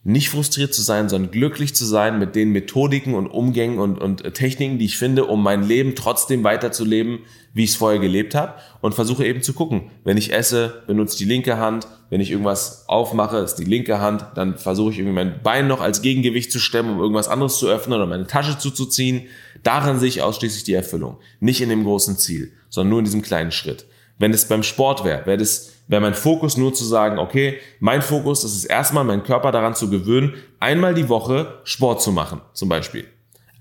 nicht 0.07 0.29
frustriert 0.29 0.71
zu 0.71 0.83
sein, 0.83 1.09
sondern 1.09 1.31
glücklich 1.31 1.75
zu 1.75 1.83
sein 1.83 2.19
mit 2.19 2.35
den 2.35 2.51
Methodiken 2.51 3.15
und 3.15 3.25
Umgängen 3.25 3.79
und, 3.79 3.99
und 3.99 4.21
Techniken, 4.35 4.77
die 4.77 4.85
ich 4.85 4.99
finde, 4.99 5.25
um 5.25 5.41
mein 5.41 5.63
Leben 5.63 5.95
trotzdem 5.95 6.43
weiterzuleben, 6.43 7.19
wie 7.53 7.63
ich 7.63 7.71
es 7.71 7.75
vorher 7.75 7.99
gelebt 7.99 8.35
habe 8.35 8.53
und 8.81 8.93
versuche 8.93 9.25
eben 9.25 9.41
zu 9.41 9.53
gucken. 9.53 9.89
Wenn 10.03 10.17
ich 10.17 10.31
esse, 10.31 10.83
benutze 10.85 11.17
die 11.17 11.25
linke 11.25 11.57
Hand. 11.57 11.87
Wenn 12.11 12.21
ich 12.21 12.29
irgendwas 12.29 12.87
aufmache, 12.87 13.37
ist 13.37 13.55
die 13.55 13.63
linke 13.63 13.99
Hand. 13.99 14.27
Dann 14.35 14.59
versuche 14.59 14.91
ich 14.91 14.99
irgendwie 14.99 15.15
mein 15.15 15.41
Bein 15.41 15.67
noch 15.67 15.81
als 15.81 16.03
Gegengewicht 16.03 16.51
zu 16.51 16.59
stemmen, 16.59 16.91
um 16.91 16.99
irgendwas 16.99 17.27
anderes 17.27 17.57
zu 17.57 17.67
öffnen 17.67 17.97
oder 17.97 18.05
meine 18.05 18.27
Tasche 18.27 18.59
zuzuziehen. 18.59 19.23
Daran 19.65 19.99
sehe 19.99 20.09
ich 20.09 20.21
ausschließlich 20.21 20.63
die 20.63 20.75
Erfüllung. 20.75 21.17
Nicht 21.39 21.59
in 21.59 21.69
dem 21.69 21.83
großen 21.83 22.19
Ziel, 22.19 22.53
sondern 22.69 22.91
nur 22.91 22.99
in 22.99 23.05
diesem 23.05 23.23
kleinen 23.23 23.51
Schritt. 23.51 23.87
Wenn 24.19 24.31
es 24.31 24.47
beim 24.47 24.61
Sport 24.61 25.03
wäre, 25.03 25.25
wäre 25.25 25.37
das 25.37 25.71
wäre 25.87 26.01
mein 26.01 26.13
Fokus 26.13 26.55
nur 26.55 26.73
zu 26.73 26.85
sagen, 26.85 27.17
okay, 27.17 27.57
mein 27.79 28.03
Fokus 28.03 28.43
ist 28.43 28.55
es 28.55 28.63
erstmal, 28.65 29.03
meinen 29.03 29.23
Körper 29.23 29.51
daran 29.51 29.75
zu 29.75 29.89
gewöhnen, 29.89 30.35
einmal 30.59 30.93
die 30.93 31.09
Woche 31.09 31.59
Sport 31.63 32.01
zu 32.01 32.11
machen, 32.11 32.41
zum 32.53 32.69
Beispiel. 32.69 33.05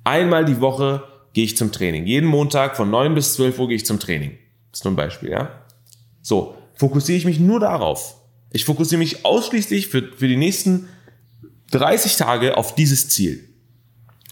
Einmal 0.05 0.45
die 0.45 0.61
Woche 0.61 1.05
gehe 1.33 1.45
ich 1.45 1.57
zum 1.57 1.73
Training. 1.73 2.07
Jeden 2.07 2.29
Montag 2.29 2.77
von 2.77 2.91
9 2.91 3.15
bis 3.15 3.35
12 3.35 3.59
Uhr 3.59 3.69
gehe 3.69 3.77
ich 3.77 3.87
zum 3.87 3.99
Training. 3.99 4.39
Das 4.71 4.81
ist 4.81 4.85
nur 4.85 4.93
ein 4.93 4.97
Beispiel, 4.97 5.31
ja? 5.31 5.65
So, 6.21 6.55
fokussiere 6.75 7.17
ich 7.17 7.25
mich 7.25 7.41
nur 7.41 7.61
darauf. 7.61 8.17
Ich 8.53 8.67
fokussiere 8.67 8.99
mich 8.99 9.25
ausschließlich 9.25 9.89
für, 9.89 10.13
für 10.17 10.29
die 10.29 10.37
nächsten 10.37 10.89
30 11.71 12.17
Tage 12.17 12.59
auf 12.59 12.75
dieses 12.75 13.09
Ziel. 13.09 13.49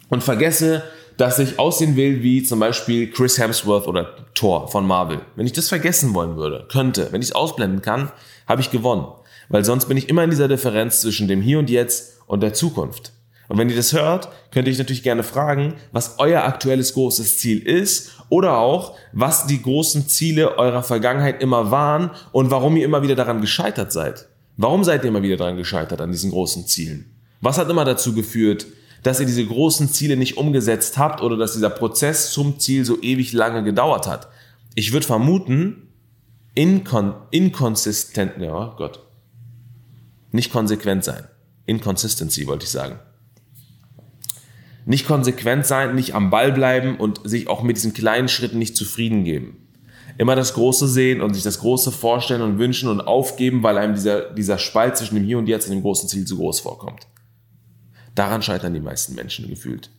Und 0.09 0.23
vergesse 0.23 0.83
dass 1.17 1.39
ich 1.39 1.59
aussehen 1.59 1.97
will 1.97 2.23
wie 2.23 2.43
zum 2.43 2.61
Beispiel 2.61 3.11
Chris 3.11 3.39
Hemsworth 3.39 3.87
oder 3.87 4.17
Thor 4.35 4.69
von 4.69 4.87
Marvel. 4.87 5.21
Wenn 5.37 5.47
ich 5.47 5.53
das 5.53 5.69
vergessen 5.69 6.15
wollen 6.15 6.37
würde, 6.37 6.67
könnte, 6.71 7.09
wenn 7.11 7.23
ich 7.23 7.29
es 7.29 7.35
ausblenden 7.35 7.83
kann, 7.83 8.11
habe 8.47 8.61
ich 8.61 8.71
gewonnen. 8.71 9.07
Weil 9.49 9.65
sonst 9.65 9.87
bin 9.87 9.97
ich 9.97 10.09
immer 10.09 10.25
in 10.25 10.31
dieser 10.31 10.49
Differenz 10.49 11.01
zwischen 11.01 11.29
dem 11.29 11.43
Hier 11.43 11.59
und 11.59 11.71
Jetzt 11.71 12.19
und 12.27 12.43
der 12.43 12.55
Zukunft. 12.55 13.13
Und 13.49 13.59
wenn 13.59 13.69
ihr 13.69 13.77
das 13.77 13.93
hört, 13.93 14.29
könnt 14.51 14.67
ihr 14.67 14.73
euch 14.73 14.79
natürlich 14.79 15.03
gerne 15.03 15.23
fragen, 15.23 15.75
was 15.93 16.15
euer 16.19 16.45
aktuelles 16.45 16.95
großes 16.95 17.39
Ziel 17.39 17.61
ist 17.61 18.13
oder 18.31 18.57
auch, 18.57 18.97
was 19.13 19.47
die 19.47 19.61
großen 19.61 20.09
Ziele 20.09 20.57
eurer 20.57 20.83
Vergangenheit 20.83 21.43
immer 21.43 21.71
waren 21.71 22.13
und 22.33 22.51
warum 22.51 22.77
ihr 22.77 22.85
immer 22.85 23.03
wieder 23.03 23.15
daran 23.15 23.43
gescheitert 23.43 23.93
seid. 23.93 24.27
Warum 24.57 24.85
seid 24.85 25.03
ihr 25.05 25.09
immer 25.09 25.23
wieder 25.23 25.37
daran 25.37 25.57
gescheitert 25.57 26.01
an 26.01 26.13
diesen 26.13 26.31
großen 26.31 26.67
Zielen? 26.67 27.11
Was 27.43 27.59
hat 27.59 27.69
immer 27.69 27.85
dazu 27.85 28.15
geführt, 28.15 28.67
dass 29.03 29.21
ihr 29.21 29.27
diese 29.27 29.45
großen 29.45 29.89
Ziele 29.89 30.17
nicht 30.17 30.37
umgesetzt 30.37 30.99
habt 30.99 31.23
oder 31.23 31.37
dass 31.37 31.55
dieser 31.55 31.71
Prozess 31.71 32.31
zum 32.31 32.59
Ziel 32.59 32.85
so 32.85 33.01
ewig 33.03 33.33
lange 33.33 33.65
gedauert 33.65 34.07
hat. 34.07 34.29
Ich 34.75 34.93
würde 34.93 35.07
vermuten, 35.07 35.89
inkon 36.55 37.15
inkonsistent, 37.31 38.35
ja 38.39 38.75
Gott, 38.77 39.01
nicht 40.31 40.53
konsequent 40.53 41.05
sein. 41.05 41.25
Inconsistency 41.67 42.47
wollte 42.47 42.65
ich 42.65 42.71
sagen. 42.71 42.99
Nicht 44.85 45.07
konsequent 45.07 45.67
sein, 45.67 45.95
nicht 45.95 46.15
am 46.15 46.31
Ball 46.31 46.53
bleiben 46.53 46.97
und 46.97 47.21
sich 47.25 47.49
auch 47.49 47.63
mit 47.63 47.77
diesen 47.77 47.95
kleinen 47.95 48.29
Schritten 48.29 48.59
nicht 48.59 48.77
zufrieden 48.77 49.25
geben. 49.25 49.59
Immer 50.19 50.35
das 50.35 50.55
Große 50.55 50.89
sehen 50.89 51.21
und 51.21 51.35
sich 51.35 51.43
das 51.43 51.61
Große 51.61 51.93
vorstellen 51.93 52.43
und 52.43 52.59
wünschen 52.59 52.89
und 52.89 53.01
aufgeben, 53.01 53.63
weil 53.63 53.79
einem 53.79 53.95
dieser, 53.95 54.33
dieser 54.33 54.59
Spalt 54.59 54.97
zwischen 54.97 55.15
dem 55.15 55.25
Hier 55.25 55.39
und 55.39 55.47
Jetzt 55.47 55.67
und 55.67 55.75
dem 55.75 55.83
großen 55.83 56.09
Ziel 56.09 56.27
zu 56.27 56.37
groß 56.37 56.61
vorkommt. 56.61 57.07
Daran 58.15 58.43
scheitern 58.43 58.75
die 58.75 58.81
meisten 58.81 59.15
Menschen 59.15 59.49
gefühlt. 59.49 59.91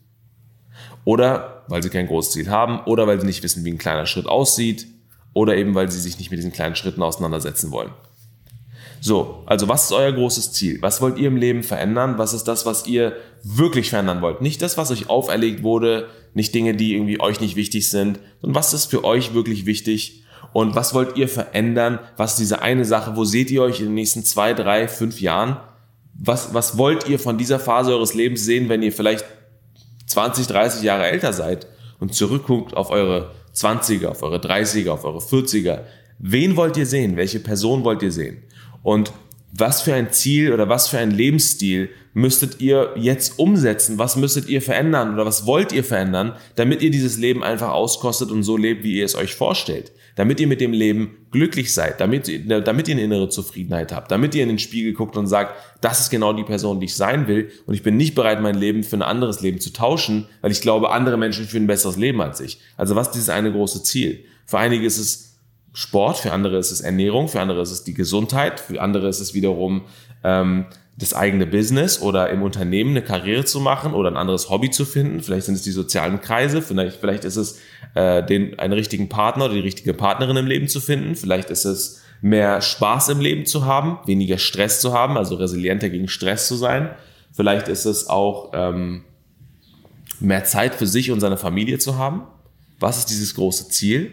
Oder 1.06 1.63
weil 1.67 1.84
sie 1.84 1.89
kein 1.89 2.08
großes 2.08 2.34
Ziel 2.34 2.49
haben, 2.49 2.80
oder 2.86 3.08
weil 3.08 3.19
sie 3.19 3.26
nicht 3.26 3.43
wissen, 3.43 3.65
wie 3.65 3.71
ein 3.71 3.78
kleiner 3.78 4.06
Schritt 4.06 4.28
aussieht, 4.28 4.88
oder 5.34 5.56
eben 5.58 5.76
weil 5.76 5.91
sie 5.91 5.99
sich 5.99 6.17
nicht 6.17 6.32
mit 6.32 6.38
diesen 6.38 6.54
kleinen 6.54 6.76
Schritten 6.76 7.02
auseinandersetzen 7.02 7.71
wollen. 7.71 7.91
So, 9.02 9.43
also 9.47 9.67
was 9.67 9.86
ist 9.86 9.91
euer 9.91 10.13
großes 10.13 10.54
Ziel? 10.54 10.82
Was 10.82 11.02
wollt 11.02 11.17
ihr 11.17 11.28
im 11.28 11.36
Leben 11.36 11.63
verändern? 11.63 12.17
Was 12.17 12.34
ist 12.34 12.45
das, 12.45 12.65
was 12.65 12.88
ihr 12.88 13.17
wirklich 13.43 13.89
verändern 13.89 14.21
wollt? 14.21 14.41
Nicht 14.41 14.62
das, 14.62 14.78
was 14.78 14.91
euch 14.91 15.10
auferlegt 15.10 15.62
wurde, 15.62 16.08
nicht 16.34 16.56
Dinge, 16.56 16.73
die 16.73 16.93
irgendwie 16.93 17.19
euch 17.19 17.41
nicht 17.41 17.58
wichtig 17.58 17.89
sind, 17.89 18.19
sondern 18.41 18.56
was 18.56 18.73
ist 18.73 18.86
für 18.86 19.04
euch 19.04 19.34
wirklich 19.34 19.65
wichtig? 19.65 20.23
Und 20.54 20.76
was 20.76 20.93
wollt 20.93 21.17
ihr 21.17 21.28
verändern? 21.28 21.99
Was 22.15 22.32
ist 22.32 22.39
diese 22.39 22.62
eine 22.62 22.86
Sache? 22.86 23.17
Wo 23.17 23.26
seht 23.26 23.52
ihr 23.52 23.62
euch 23.62 23.82
in 23.82 23.88
den 23.88 23.95
nächsten 23.95 24.23
zwei, 24.23 24.54
drei, 24.54 24.88
fünf 24.88 25.19
Jahren? 25.19 25.58
Was, 26.13 26.54
was 26.54 26.78
wollt 26.78 27.08
ihr 27.08 27.19
von 27.19 27.38
dieser 27.38 27.60
Phase 27.60 27.91
eures 27.91 28.13
Lebens 28.13 28.45
sehen, 28.45 28.69
wenn 28.69 28.84
ihr 28.84 28.91
vielleicht 28.91 29.26
20, 30.08 30.47
30 30.47 30.84
Jahre 30.84 31.08
älter 31.08 31.34
seid 31.34 31.67
und 31.99 32.13
zurückguckt 32.13 32.76
auf 32.76 32.91
eure 32.91 33.32
20er, 33.56 34.08
auf 34.08 34.23
eure 34.23 34.38
30er, 34.38 34.91
auf 34.91 35.06
eure 35.06 35.19
40er? 35.19 35.82
Wen 36.19 36.56
wollt 36.56 36.78
ihr 36.78 36.86
sehen? 36.86 37.17
Welche 37.17 37.39
Person 37.39 37.84
wollt 37.84 38.02
ihr 38.04 38.12
sehen? 38.12 38.43
Und 38.84 39.12
was 39.55 39.83
für 39.83 39.93
ein 39.93 40.11
Ziel 40.11 40.51
oder 40.51 40.67
was 40.67 40.87
für 40.87 40.97
ein 40.97 41.11
Lebensstil 41.11 41.89
müsstet 42.13 42.59
ihr 42.59 42.93
jetzt 42.95 43.37
umsetzen? 43.37 43.99
Was 43.99 44.15
müsstet 44.15 44.49
ihr 44.49 44.63
verändern 44.63 45.13
oder 45.13 45.27
was 45.27 45.45
wollt 45.45 45.71
ihr 45.71 45.83
verändern, 45.83 46.35
damit 46.55 46.81
ihr 46.81 46.89
dieses 46.89 47.19
Leben 47.19 47.43
einfach 47.43 47.69
auskostet 47.69 48.31
und 48.31 48.41
so 48.41 48.57
lebt, 48.57 48.83
wie 48.83 48.97
ihr 48.97 49.05
es 49.05 49.15
euch 49.15 49.35
vorstellt? 49.35 49.91
Damit 50.15 50.39
ihr 50.39 50.47
mit 50.47 50.59
dem 50.59 50.73
Leben 50.73 51.17
glücklich 51.31 51.71
seid, 51.71 51.99
damit, 51.99 52.31
damit 52.47 52.87
ihr 52.87 52.95
eine 52.95 53.03
innere 53.03 53.29
Zufriedenheit 53.29 53.91
habt, 53.91 54.11
damit 54.11 54.33
ihr 54.33 54.41
in 54.41 54.49
den 54.49 54.59
Spiegel 54.59 54.93
guckt 54.93 55.17
und 55.17 55.27
sagt, 55.27 55.55
das 55.81 55.99
ist 55.99 56.09
genau 56.09 56.33
die 56.33 56.43
Person, 56.43 56.79
die 56.79 56.85
ich 56.85 56.95
sein 56.95 57.27
will 57.27 57.51
und 57.67 57.75
ich 57.75 57.83
bin 57.83 57.95
nicht 57.95 58.15
bereit, 58.15 58.41
mein 58.41 58.55
Leben 58.55 58.83
für 58.83 58.97
ein 58.97 59.01
anderes 59.03 59.41
Leben 59.41 59.59
zu 59.59 59.71
tauschen, 59.71 60.27
weil 60.41 60.51
ich 60.51 60.61
glaube, 60.61 60.91
andere 60.91 61.17
Menschen 61.17 61.45
führen 61.45 61.63
ein 61.63 61.67
besseres 61.67 61.97
Leben 61.97 62.21
als 62.21 62.39
ich. 62.39 62.59
Also 62.75 62.95
was 62.95 63.07
ist 63.07 63.15
dieses 63.15 63.29
eine 63.29 63.51
große 63.51 63.83
Ziel? 63.83 64.25
Für 64.45 64.57
einige 64.57 64.85
ist 64.85 64.97
es 64.97 65.33
Sport, 65.73 66.19
für 66.19 66.31
andere 66.31 66.57
ist 66.57 66.71
es 66.71 66.81
Ernährung, 66.81 67.27
für 67.27 67.41
andere 67.41 67.62
ist 67.62 67.71
es 67.71 67.83
die 67.83 67.95
Gesundheit, 67.95 68.59
für 68.59 68.79
andere 68.81 69.07
ist 69.07 69.19
es 69.19 69.33
wiederum 69.33 69.81
ähm, 70.23 70.65
das 70.97 71.15
eigene 71.15 71.47
Business 71.47 71.99
oder 71.99 72.29
im 72.29 72.43
Unternehmen 72.43 72.91
eine 72.91 73.01
Karriere 73.01 73.45
zu 73.45 73.59
machen 73.59 73.93
oder 73.93 74.12
ein 74.12 74.17
anderes 74.17 74.51
Hobby 74.51 74.69
zu 74.69 74.86
finden. 74.86 75.21
Vielleicht 75.21 75.47
sind 75.47 75.55
es 75.55 75.63
die 75.63 75.71
sozialen 75.71 76.21
Kreise, 76.21 76.62
vielleicht, 76.62 76.99
vielleicht 76.99 77.25
ist 77.25 77.38
es 77.38 77.59
äh, 77.95 78.23
den, 78.23 78.59
einen 78.59 78.73
richtigen 78.73 79.09
Partner 79.09 79.45
oder 79.45 79.55
die 79.55 79.59
richtige 79.59 79.95
Partnerin 79.95 80.38
im 80.38 80.45
Leben 80.45 80.67
zu 80.67 80.79
finden, 80.79 81.15
vielleicht 81.15 81.49
ist 81.49 81.65
es 81.65 82.01
mehr 82.21 82.62
Spaß 82.62 83.09
im 83.09 83.19
Leben 83.19 83.45
zu 83.45 83.65
haben, 83.65 83.97
weniger 84.05 84.38
Stress 84.38 84.79
zu 84.79 84.93
haben, 84.93 85.17
also 85.17 85.36
resilienter 85.36 85.89
gegen 85.89 86.07
Stress 86.07 86.47
zu 86.47 86.55
sein. 86.55 86.91
Vielleicht 87.33 87.67
ist 87.67 87.86
es 87.86 88.07
auch 88.07 88.51
ähm, 88.53 89.03
mehr 90.19 90.43
Zeit 90.45 90.75
für 90.75 90.88
sich 90.88 91.12
und 91.12 91.19
seine 91.19 91.38
Familie 91.38 91.79
zu 91.79 91.97
haben. 91.97 92.23
Was 92.79 92.99
ist 92.99 93.09
dieses 93.09 93.36
große 93.36 93.69
Ziel? 93.69 94.12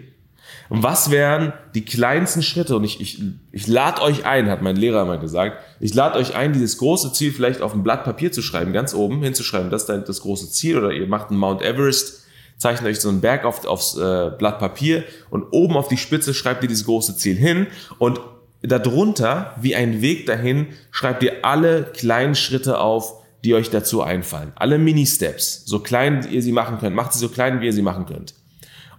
Und 0.69 0.83
was 0.83 1.11
wären 1.11 1.53
die 1.75 1.85
kleinsten 1.85 2.43
Schritte? 2.43 2.77
Und 2.77 2.85
ich, 2.85 3.01
ich, 3.01 3.23
ich 3.53 3.67
lade 3.67 4.03
euch 4.03 4.25
ein, 4.25 4.49
hat 4.49 4.63
mein 4.63 4.77
Lehrer 4.77 5.05
mal 5.05 5.19
gesagt, 5.19 5.59
ich 5.81 5.95
lade 5.95 6.19
euch 6.19 6.35
ein, 6.35 6.53
dieses 6.53 6.79
große 6.79 7.13
Ziel 7.13 7.33
vielleicht 7.33 7.61
auf 7.61 7.75
ein 7.75 7.83
Blatt 7.83 8.05
Papier 8.05 8.33
zu 8.33 8.43
schreiben, 8.43 8.73
ganz 8.73 8.95
oben 8.95 9.23
hinzuschreiben, 9.23 9.71
das 9.71 9.83
ist 9.83 9.89
dann 9.89 10.05
das 10.05 10.21
große 10.21 10.51
Ziel. 10.51 10.79
Oder 10.79 10.93
ihr 10.93 11.07
macht 11.07 11.31
einen 11.31 11.39
Mount 11.39 11.63
Everest, 11.63 12.25
zeichnet 12.57 12.91
euch 12.91 13.01
so 13.01 13.09
einen 13.09 13.21
Berg 13.21 13.45
auf, 13.45 13.65
aufs 13.67 13.97
äh, 13.97 14.31
Blatt 14.39 14.59
Papier 14.59 15.05
und 15.31 15.45
oben 15.51 15.77
auf 15.77 15.89
die 15.89 15.97
Spitze 15.97 16.35
schreibt 16.35 16.63
ihr 16.63 16.69
dieses 16.69 16.85
große 16.85 17.17
Ziel 17.17 17.37
hin. 17.37 17.67
Und 17.99 18.21
darunter, 18.63 19.55
wie 19.61 19.75
ein 19.75 20.03
Weg 20.03 20.27
dahin, 20.27 20.69
schreibt 20.91 21.23
ihr 21.23 21.45
alle 21.45 21.85
kleinen 21.85 22.35
Schritte 22.35 22.79
auf, 22.79 23.15
die 23.45 23.55
euch 23.55 23.71
dazu 23.71 24.03
einfallen. 24.03 24.53
Alle 24.55 24.79
Mini-Steps, 24.79 25.65
so 25.65 25.81
klein 25.81 26.27
ihr 26.31 26.43
sie 26.43 26.53
machen 26.53 26.79
könnt. 26.79 26.95
Macht 26.95 27.13
sie 27.13 27.19
so 27.19 27.29
klein, 27.29 27.61
wie 27.61 27.67
ihr 27.67 27.73
sie 27.73 27.83
machen 27.83 28.07
könnt. 28.07 28.35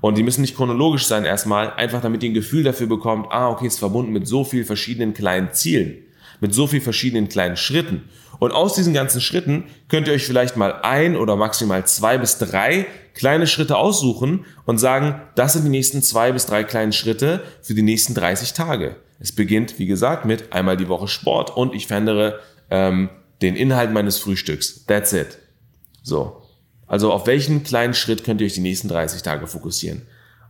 Und 0.01 0.17
die 0.17 0.23
müssen 0.23 0.41
nicht 0.41 0.55
chronologisch 0.55 1.05
sein 1.05 1.25
erstmal, 1.25 1.73
einfach 1.73 2.01
damit 2.01 2.23
ihr 2.23 2.31
ein 2.31 2.33
Gefühl 2.33 2.63
dafür 2.63 2.87
bekommt, 2.87 3.27
ah, 3.29 3.49
okay, 3.49 3.67
ist 3.67 3.79
verbunden 3.79 4.11
mit 4.11 4.27
so 4.27 4.43
vielen 4.43 4.65
verschiedenen 4.65 5.13
kleinen 5.13 5.53
Zielen. 5.53 6.03
mit 6.41 6.55
so 6.55 6.65
vielen 6.65 6.81
verschiedenen 6.81 7.29
kleinen 7.29 7.55
Schritten. 7.55 8.09
Und 8.39 8.51
aus 8.51 8.73
diesen 8.73 8.95
ganzen 8.95 9.21
Schritten 9.21 9.65
könnt 9.87 10.07
ihr 10.07 10.13
euch 10.13 10.25
vielleicht 10.25 10.57
mal 10.57 10.81
ein 10.81 11.15
oder 11.15 11.35
maximal 11.35 11.85
zwei 11.85 12.17
bis 12.17 12.39
drei 12.39 12.87
kleine 13.13 13.45
Schritte 13.45 13.77
aussuchen 13.77 14.45
und 14.65 14.79
sagen, 14.79 15.21
das 15.35 15.53
sind 15.53 15.63
die 15.65 15.69
nächsten 15.69 16.01
zwei 16.01 16.31
bis 16.31 16.47
drei 16.47 16.63
kleinen 16.63 16.93
Schritte 16.93 17.43
für 17.61 17.75
die 17.75 17.83
nächsten 17.83 18.15
30 18.15 18.53
Tage. 18.53 18.95
Es 19.19 19.31
beginnt, 19.31 19.77
wie 19.77 19.85
gesagt, 19.85 20.25
mit 20.25 20.51
einmal 20.51 20.77
die 20.77 20.87
Woche 20.87 21.07
Sport 21.07 21.55
und 21.55 21.75
ich 21.75 21.85
verändere 21.85 22.39
ähm, 22.71 23.09
den 23.43 23.55
Inhalt 23.55 23.93
meines 23.93 24.17
Frühstücks. 24.17 24.85
That's 24.87 25.13
it. 25.13 25.37
So. 26.01 26.40
Also 26.91 27.13
auf 27.13 27.25
welchen 27.25 27.63
kleinen 27.63 27.93
Schritt 27.93 28.25
könnt 28.25 28.41
ihr 28.41 28.47
euch 28.47 28.53
die 28.53 28.59
nächsten 28.59 28.89
30 28.89 29.21
Tage 29.21 29.47
fokussieren? 29.47 30.01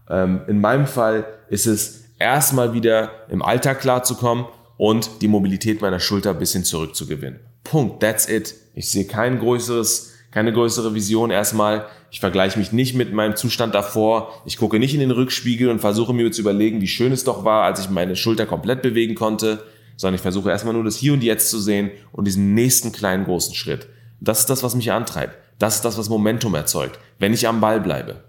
Ähm, 0.09 0.41
in 0.47 0.59
meinem 0.59 0.87
Fall 0.87 1.23
ist 1.49 1.67
es 1.67 2.05
erstmal 2.17 2.73
wieder 2.73 3.11
im 3.29 3.43
Alltag 3.43 3.79
klarzukommen 3.79 4.45
und 4.75 5.21
die 5.21 5.27
Mobilität 5.27 5.81
meiner 5.81 5.99
Schulter 5.99 6.31
ein 6.31 6.39
bisschen 6.39 6.63
zurückzugewinnen. 6.63 7.41
Punkt. 7.63 7.99
That's 7.99 8.27
it. 8.27 8.55
Ich 8.73 8.89
sehe 8.89 9.05
kein 9.05 9.37
größeres, 9.37 10.15
keine 10.31 10.51
größere 10.51 10.95
Vision 10.95 11.29
erstmal. 11.29 11.85
Ich 12.09 12.19
vergleiche 12.19 12.57
mich 12.57 12.71
nicht 12.71 12.95
mit 12.95 13.13
meinem 13.13 13.35
Zustand 13.35 13.75
davor. 13.75 14.41
Ich 14.43 14.57
gucke 14.57 14.79
nicht 14.79 14.95
in 14.95 14.99
den 14.99 15.11
Rückspiegel 15.11 15.69
und 15.69 15.77
versuche 15.77 16.11
mir 16.11 16.31
zu 16.31 16.41
überlegen, 16.41 16.81
wie 16.81 16.87
schön 16.87 17.11
es 17.11 17.23
doch 17.23 17.45
war, 17.45 17.65
als 17.65 17.81
ich 17.81 17.91
meine 17.91 18.15
Schulter 18.15 18.47
komplett 18.47 18.81
bewegen 18.81 19.13
konnte, 19.13 19.63
sondern 19.95 20.15
ich 20.15 20.21
versuche 20.21 20.49
erstmal 20.49 20.73
nur 20.73 20.85
das 20.85 20.97
Hier 20.97 21.13
und 21.13 21.21
Jetzt 21.21 21.51
zu 21.51 21.59
sehen 21.59 21.91
und 22.11 22.25
diesen 22.25 22.55
nächsten 22.55 22.91
kleinen 22.91 23.25
großen 23.25 23.53
Schritt. 23.53 23.89
Das 24.19 24.39
ist 24.39 24.49
das, 24.49 24.63
was 24.63 24.73
mich 24.73 24.91
antreibt. 24.91 25.37
Das 25.61 25.75
ist 25.75 25.85
das, 25.85 25.95
was 25.99 26.09
Momentum 26.09 26.55
erzeugt, 26.55 26.97
wenn 27.19 27.33
ich 27.33 27.47
am 27.47 27.61
Ball 27.61 27.79
bleibe. 27.79 28.23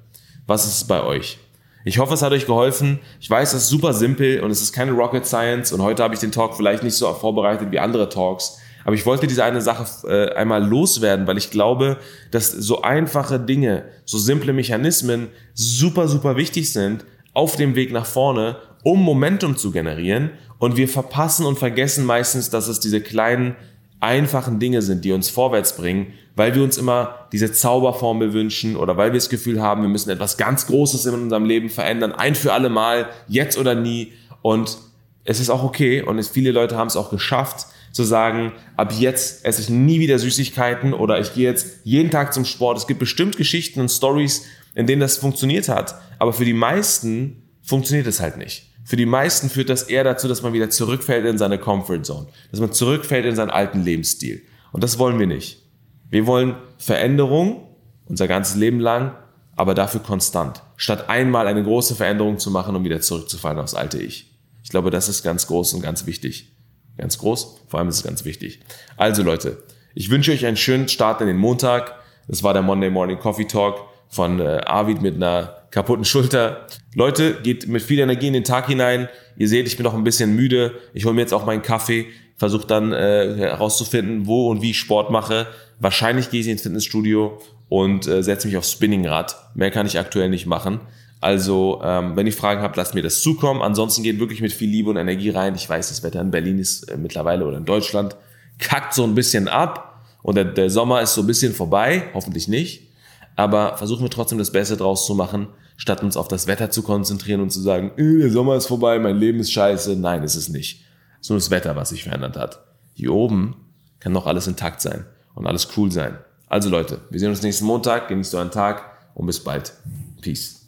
Was 0.46 0.66
ist 0.66 0.76
es 0.76 0.84
bei 0.84 1.02
euch? 1.02 1.38
Ich 1.82 1.98
hoffe, 1.98 2.12
es 2.12 2.20
hat 2.20 2.32
euch 2.32 2.44
geholfen. 2.44 2.98
Ich 3.20 3.30
weiß, 3.30 3.54
es 3.54 3.62
ist 3.62 3.68
super 3.70 3.94
simpel 3.94 4.40
und 4.40 4.50
es 4.50 4.60
ist 4.60 4.74
keine 4.74 4.92
Rocket 4.92 5.24
Science 5.24 5.72
und 5.72 5.80
heute 5.80 6.02
habe 6.02 6.12
ich 6.12 6.20
den 6.20 6.30
Talk 6.30 6.54
vielleicht 6.54 6.82
nicht 6.82 6.94
so 6.94 7.10
vorbereitet 7.14 7.70
wie 7.70 7.78
andere 7.78 8.10
Talks. 8.10 8.58
Aber 8.84 8.94
ich 8.94 9.06
wollte 9.06 9.26
diese 9.26 9.44
eine 9.44 9.62
Sache 9.62 9.86
äh, 10.06 10.34
einmal 10.34 10.62
loswerden, 10.62 11.26
weil 11.26 11.38
ich 11.38 11.50
glaube, 11.50 11.96
dass 12.30 12.50
so 12.50 12.82
einfache 12.82 13.40
Dinge, 13.40 13.86
so 14.04 14.18
simple 14.18 14.52
Mechanismen 14.52 15.28
super, 15.54 16.08
super 16.08 16.36
wichtig 16.36 16.70
sind 16.70 17.06
auf 17.32 17.56
dem 17.56 17.76
Weg 17.76 17.92
nach 17.92 18.04
vorne, 18.04 18.56
um 18.82 19.02
Momentum 19.02 19.56
zu 19.56 19.70
generieren. 19.70 20.32
Und 20.58 20.76
wir 20.76 20.86
verpassen 20.86 21.46
und 21.46 21.58
vergessen 21.58 22.04
meistens, 22.04 22.50
dass 22.50 22.68
es 22.68 22.78
diese 22.78 23.00
kleinen, 23.00 23.56
einfachen 24.02 24.58
Dinge 24.58 24.82
sind, 24.82 25.04
die 25.04 25.12
uns 25.12 25.28
vorwärts 25.28 25.76
bringen, 25.76 26.12
weil 26.34 26.54
wir 26.54 26.62
uns 26.62 26.76
immer 26.76 27.26
diese 27.32 27.52
Zauberformel 27.52 28.32
wünschen 28.32 28.76
oder 28.76 28.96
weil 28.96 29.12
wir 29.12 29.18
das 29.18 29.28
Gefühl 29.28 29.62
haben, 29.62 29.82
wir 29.82 29.88
müssen 29.88 30.10
etwas 30.10 30.36
ganz 30.36 30.66
Großes 30.66 31.06
in 31.06 31.14
unserem 31.14 31.44
Leben 31.44 31.68
verändern, 31.68 32.12
ein 32.12 32.34
für 32.34 32.52
alle 32.52 32.68
Mal, 32.68 33.08
jetzt 33.28 33.58
oder 33.58 33.74
nie. 33.74 34.12
Und 34.40 34.78
es 35.24 35.38
ist 35.38 35.50
auch 35.50 35.62
okay 35.62 36.02
und 36.02 36.22
viele 36.26 36.50
Leute 36.50 36.76
haben 36.76 36.88
es 36.88 36.96
auch 36.96 37.10
geschafft, 37.10 37.66
zu 37.92 38.02
sagen, 38.02 38.52
ab 38.76 38.92
jetzt 38.98 39.44
esse 39.44 39.60
ich 39.60 39.68
nie 39.68 40.00
wieder 40.00 40.18
Süßigkeiten 40.18 40.94
oder 40.94 41.20
ich 41.20 41.34
gehe 41.34 41.48
jetzt 41.48 41.80
jeden 41.84 42.10
Tag 42.10 42.32
zum 42.32 42.44
Sport. 42.44 42.78
Es 42.78 42.86
gibt 42.86 42.98
bestimmt 42.98 43.36
Geschichten 43.36 43.80
und 43.80 43.90
Stories, 43.90 44.46
in 44.74 44.86
denen 44.86 45.00
das 45.00 45.18
funktioniert 45.18 45.68
hat, 45.68 45.94
aber 46.18 46.32
für 46.32 46.46
die 46.46 46.54
meisten 46.54 47.42
funktioniert 47.62 48.06
es 48.06 48.20
halt 48.20 48.38
nicht. 48.38 48.71
Für 48.84 48.96
die 48.96 49.06
meisten 49.06 49.48
führt 49.48 49.68
das 49.68 49.84
eher 49.84 50.04
dazu, 50.04 50.28
dass 50.28 50.42
man 50.42 50.52
wieder 50.52 50.70
zurückfällt 50.70 51.24
in 51.24 51.38
seine 51.38 51.58
Comfort 51.58 52.02
Zone, 52.02 52.26
dass 52.50 52.60
man 52.60 52.72
zurückfällt 52.72 53.24
in 53.24 53.36
seinen 53.36 53.50
alten 53.50 53.82
Lebensstil. 53.82 54.42
Und 54.72 54.82
das 54.82 54.98
wollen 54.98 55.18
wir 55.18 55.26
nicht. 55.26 55.62
Wir 56.10 56.26
wollen 56.26 56.56
Veränderung 56.78 57.68
unser 58.06 58.28
ganzes 58.28 58.56
Leben 58.56 58.80
lang, 58.80 59.16
aber 59.56 59.74
dafür 59.74 60.00
konstant. 60.00 60.62
Statt 60.76 61.08
einmal 61.08 61.46
eine 61.46 61.62
große 61.62 61.94
Veränderung 61.94 62.38
zu 62.38 62.50
machen, 62.50 62.74
um 62.74 62.84
wieder 62.84 63.00
zurückzufallen 63.00 63.58
aufs 63.58 63.74
alte 63.74 63.98
Ich. 63.98 64.30
Ich 64.62 64.70
glaube, 64.70 64.90
das 64.90 65.08
ist 65.08 65.22
ganz 65.22 65.46
groß 65.46 65.74
und 65.74 65.82
ganz 65.82 66.06
wichtig. 66.06 66.52
Ganz 66.98 67.18
groß. 67.18 67.60
Vor 67.68 67.78
allem 67.78 67.88
ist 67.88 67.96
es 67.96 68.02
ganz 68.02 68.24
wichtig. 68.24 68.60
Also 68.96 69.22
Leute, 69.22 69.62
ich 69.94 70.10
wünsche 70.10 70.32
euch 70.32 70.46
einen 70.46 70.56
schönen 70.56 70.88
Start 70.88 71.20
in 71.20 71.26
den 71.26 71.36
Montag. 71.36 71.94
Das 72.28 72.42
war 72.42 72.52
der 72.52 72.62
Monday 72.62 72.90
Morning 72.90 73.18
Coffee 73.18 73.46
Talk 73.46 73.80
von 74.08 74.40
äh, 74.40 74.60
Arvid 74.66 75.00
mit 75.02 75.16
einer 75.16 75.61
kaputten 75.72 76.04
Schulter. 76.04 76.66
Leute, 76.94 77.40
geht 77.42 77.66
mit 77.66 77.82
viel 77.82 77.98
Energie 77.98 78.28
in 78.28 78.34
den 78.34 78.44
Tag 78.44 78.68
hinein. 78.68 79.08
Ihr 79.36 79.48
seht, 79.48 79.66
ich 79.66 79.76
bin 79.76 79.82
noch 79.82 79.94
ein 79.94 80.04
bisschen 80.04 80.36
müde. 80.36 80.74
Ich 80.94 81.04
hole 81.04 81.14
mir 81.14 81.22
jetzt 81.22 81.34
auch 81.34 81.44
meinen 81.44 81.62
Kaffee, 81.62 82.06
versuche 82.36 82.66
dann 82.66 82.92
äh, 82.92 83.34
herauszufinden, 83.36 84.26
wo 84.26 84.48
und 84.50 84.62
wie 84.62 84.70
ich 84.70 84.78
Sport 84.78 85.10
mache. 85.10 85.48
Wahrscheinlich 85.80 86.30
gehe 86.30 86.42
ich 86.42 86.48
ins 86.48 86.62
Fitnessstudio 86.62 87.40
und 87.68 88.06
äh, 88.06 88.22
setze 88.22 88.46
mich 88.46 88.56
aufs 88.56 88.70
Spinningrad. 88.70 89.34
Mehr 89.54 89.70
kann 89.70 89.86
ich 89.86 89.98
aktuell 89.98 90.28
nicht 90.28 90.46
machen. 90.46 90.80
Also, 91.22 91.80
ähm, 91.82 92.16
wenn 92.16 92.26
ihr 92.26 92.32
Fragen 92.32 92.60
habt, 92.62 92.76
lasst 92.76 92.94
mir 92.94 93.02
das 93.02 93.22
zukommen. 93.22 93.62
Ansonsten 93.62 94.02
geht 94.02 94.20
wirklich 94.20 94.42
mit 94.42 94.52
viel 94.52 94.68
Liebe 94.68 94.90
und 94.90 94.96
Energie 94.96 95.30
rein. 95.30 95.54
Ich 95.54 95.68
weiß, 95.68 95.88
das 95.88 96.02
Wetter 96.02 96.20
in 96.20 96.30
Berlin 96.30 96.58
ist 96.58 96.90
äh, 96.90 96.96
mittlerweile 96.98 97.46
oder 97.46 97.56
in 97.56 97.64
Deutschland 97.64 98.16
kackt 98.58 98.92
so 98.92 99.04
ein 99.04 99.14
bisschen 99.14 99.48
ab 99.48 100.04
und 100.22 100.36
der, 100.36 100.44
der 100.44 100.68
Sommer 100.68 101.00
ist 101.00 101.14
so 101.14 101.22
ein 101.22 101.26
bisschen 101.26 101.54
vorbei. 101.54 102.10
Hoffentlich 102.12 102.46
nicht. 102.46 102.88
Aber 103.36 103.76
versuchen 103.78 104.02
wir 104.02 104.10
trotzdem 104.10 104.38
das 104.38 104.52
Beste 104.52 104.76
draus 104.76 105.06
zu 105.06 105.14
machen, 105.14 105.48
statt 105.76 106.02
uns 106.02 106.16
auf 106.16 106.28
das 106.28 106.46
Wetter 106.46 106.70
zu 106.70 106.82
konzentrieren 106.82 107.40
und 107.40 107.50
zu 107.50 107.60
sagen, 107.60 107.92
äh, 107.96 108.18
der 108.18 108.30
Sommer 108.30 108.56
ist 108.56 108.66
vorbei, 108.66 108.98
mein 108.98 109.16
Leben 109.16 109.40
ist 109.40 109.52
scheiße. 109.52 109.96
Nein, 109.96 110.22
ist 110.22 110.36
es 110.36 110.48
nicht. 110.48 110.84
Es 111.14 111.26
ist 111.26 111.30
nur 111.30 111.38
das 111.38 111.50
Wetter, 111.50 111.76
was 111.76 111.90
sich 111.90 112.04
verändert 112.04 112.36
hat. 112.36 112.60
Hier 112.94 113.12
oben 113.12 113.56
kann 114.00 114.12
noch 114.12 114.26
alles 114.26 114.46
intakt 114.46 114.80
sein 114.80 115.06
und 115.34 115.46
alles 115.46 115.68
cool 115.76 115.90
sein. 115.90 116.18
Also 116.48 116.68
Leute, 116.68 117.00
wir 117.10 117.18
sehen 117.18 117.30
uns 117.30 117.42
nächsten 117.42 117.64
Montag. 117.64 118.08
Genießt 118.08 118.34
euren 118.34 118.50
Tag 118.50 118.84
und 119.14 119.26
bis 119.26 119.40
bald. 119.40 119.72
Peace. 120.20 120.61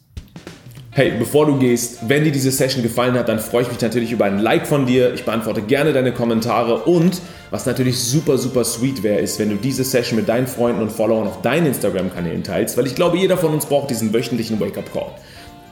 Hey, 0.97 1.13
bevor 1.19 1.47
du 1.47 1.59
gehst, 1.59 2.09
wenn 2.09 2.23
dir 2.23 2.31
diese 2.31 2.53
Session 2.53 2.85
gefallen 2.85 3.15
hat, 3.15 3.29
dann 3.29 3.41
freue 3.41 3.63
ich 3.63 3.69
mich 3.69 3.81
natürlich 3.81 4.13
über 4.13 4.27
ein 4.27 4.39
Like 4.39 4.65
von 4.65 4.87
dir. 4.87 5.13
Ich 5.13 5.25
beantworte 5.25 5.61
gerne 5.61 5.93
deine 5.93 6.13
Kommentare 6.13 6.85
und 6.85 7.21
was 7.51 7.67
natürlich 7.67 7.99
super, 7.99 8.39
super 8.39 8.63
sweet 8.63 9.03
wäre, 9.03 9.19
ist, 9.19 9.41
wenn 9.41 9.51
du 9.51 9.57
diese 9.57 9.83
Session 9.83 10.17
mit 10.17 10.29
deinen 10.29 10.47
Freunden 10.47 10.81
und 10.81 10.93
Followern 10.93 11.27
auf 11.27 11.43
deinen 11.43 11.67
Instagram-Kanälen 11.67 12.45
teilst, 12.45 12.77
weil 12.79 12.87
ich 12.87 12.95
glaube, 12.95 13.17
jeder 13.17 13.37
von 13.37 13.53
uns 13.53 13.67
braucht 13.67 13.91
diesen 13.91 14.15
wöchentlichen 14.15 14.61
Wake-up-Call. 14.61 15.17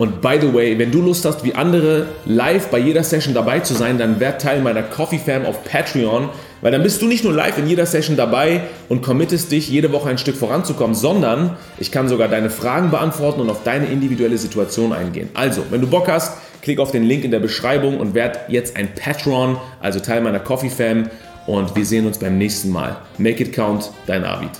Und 0.02 0.20
by 0.20 0.36
the 0.40 0.52
way, 0.52 0.76
wenn 0.80 0.90
du 0.90 1.00
Lust 1.00 1.24
hast, 1.24 1.44
wie 1.44 1.54
andere 1.54 2.08
live 2.26 2.70
bei 2.70 2.80
jeder 2.80 3.04
Session 3.04 3.34
dabei 3.34 3.60
zu 3.60 3.72
sein, 3.74 3.98
dann 3.98 4.18
werd 4.18 4.42
Teil 4.42 4.60
meiner 4.60 4.82
Coffee 4.82 5.20
Fam 5.20 5.46
auf 5.46 5.62
Patreon, 5.62 6.28
weil 6.60 6.72
dann 6.72 6.82
bist 6.82 7.00
du 7.02 7.06
nicht 7.06 7.22
nur 7.22 7.32
live 7.32 7.56
in 7.56 7.68
jeder 7.68 7.86
Session 7.86 8.16
dabei 8.16 8.62
und 8.88 9.02
committest 9.02 9.52
dich, 9.52 9.68
jede 9.68 9.92
Woche 9.92 10.08
ein 10.08 10.18
Stück 10.18 10.34
voranzukommen, 10.34 10.96
sondern 10.96 11.56
ich 11.78 11.92
kann 11.92 12.08
sogar 12.08 12.26
deine 12.26 12.50
Fragen 12.50 12.90
beantworten 12.90 13.42
und 13.42 13.48
auf 13.48 13.62
deine 13.62 13.86
individuelle 13.86 14.38
Situation 14.38 14.92
eingehen. 14.92 15.28
Also, 15.34 15.62
wenn 15.70 15.80
du 15.80 15.86
Bock 15.86 16.08
hast, 16.08 16.36
klick 16.62 16.80
auf 16.80 16.90
den 16.90 17.04
Link 17.04 17.22
in 17.22 17.30
der 17.30 17.38
Beschreibung 17.38 18.00
und 18.00 18.12
werd 18.12 18.48
jetzt 18.48 18.76
ein 18.76 18.96
Patron, 18.96 19.56
also 19.78 20.00
Teil 20.00 20.20
meiner 20.20 20.40
Coffee 20.40 20.70
Fam 20.70 21.10
und 21.46 21.76
wir 21.76 21.86
sehen 21.86 22.08
uns 22.08 22.18
beim 22.18 22.38
nächsten 22.38 22.70
Mal. 22.70 22.96
Make 23.18 23.44
it 23.44 23.52
count, 23.52 23.92
dein 24.08 24.24
Arvid. 24.24 24.50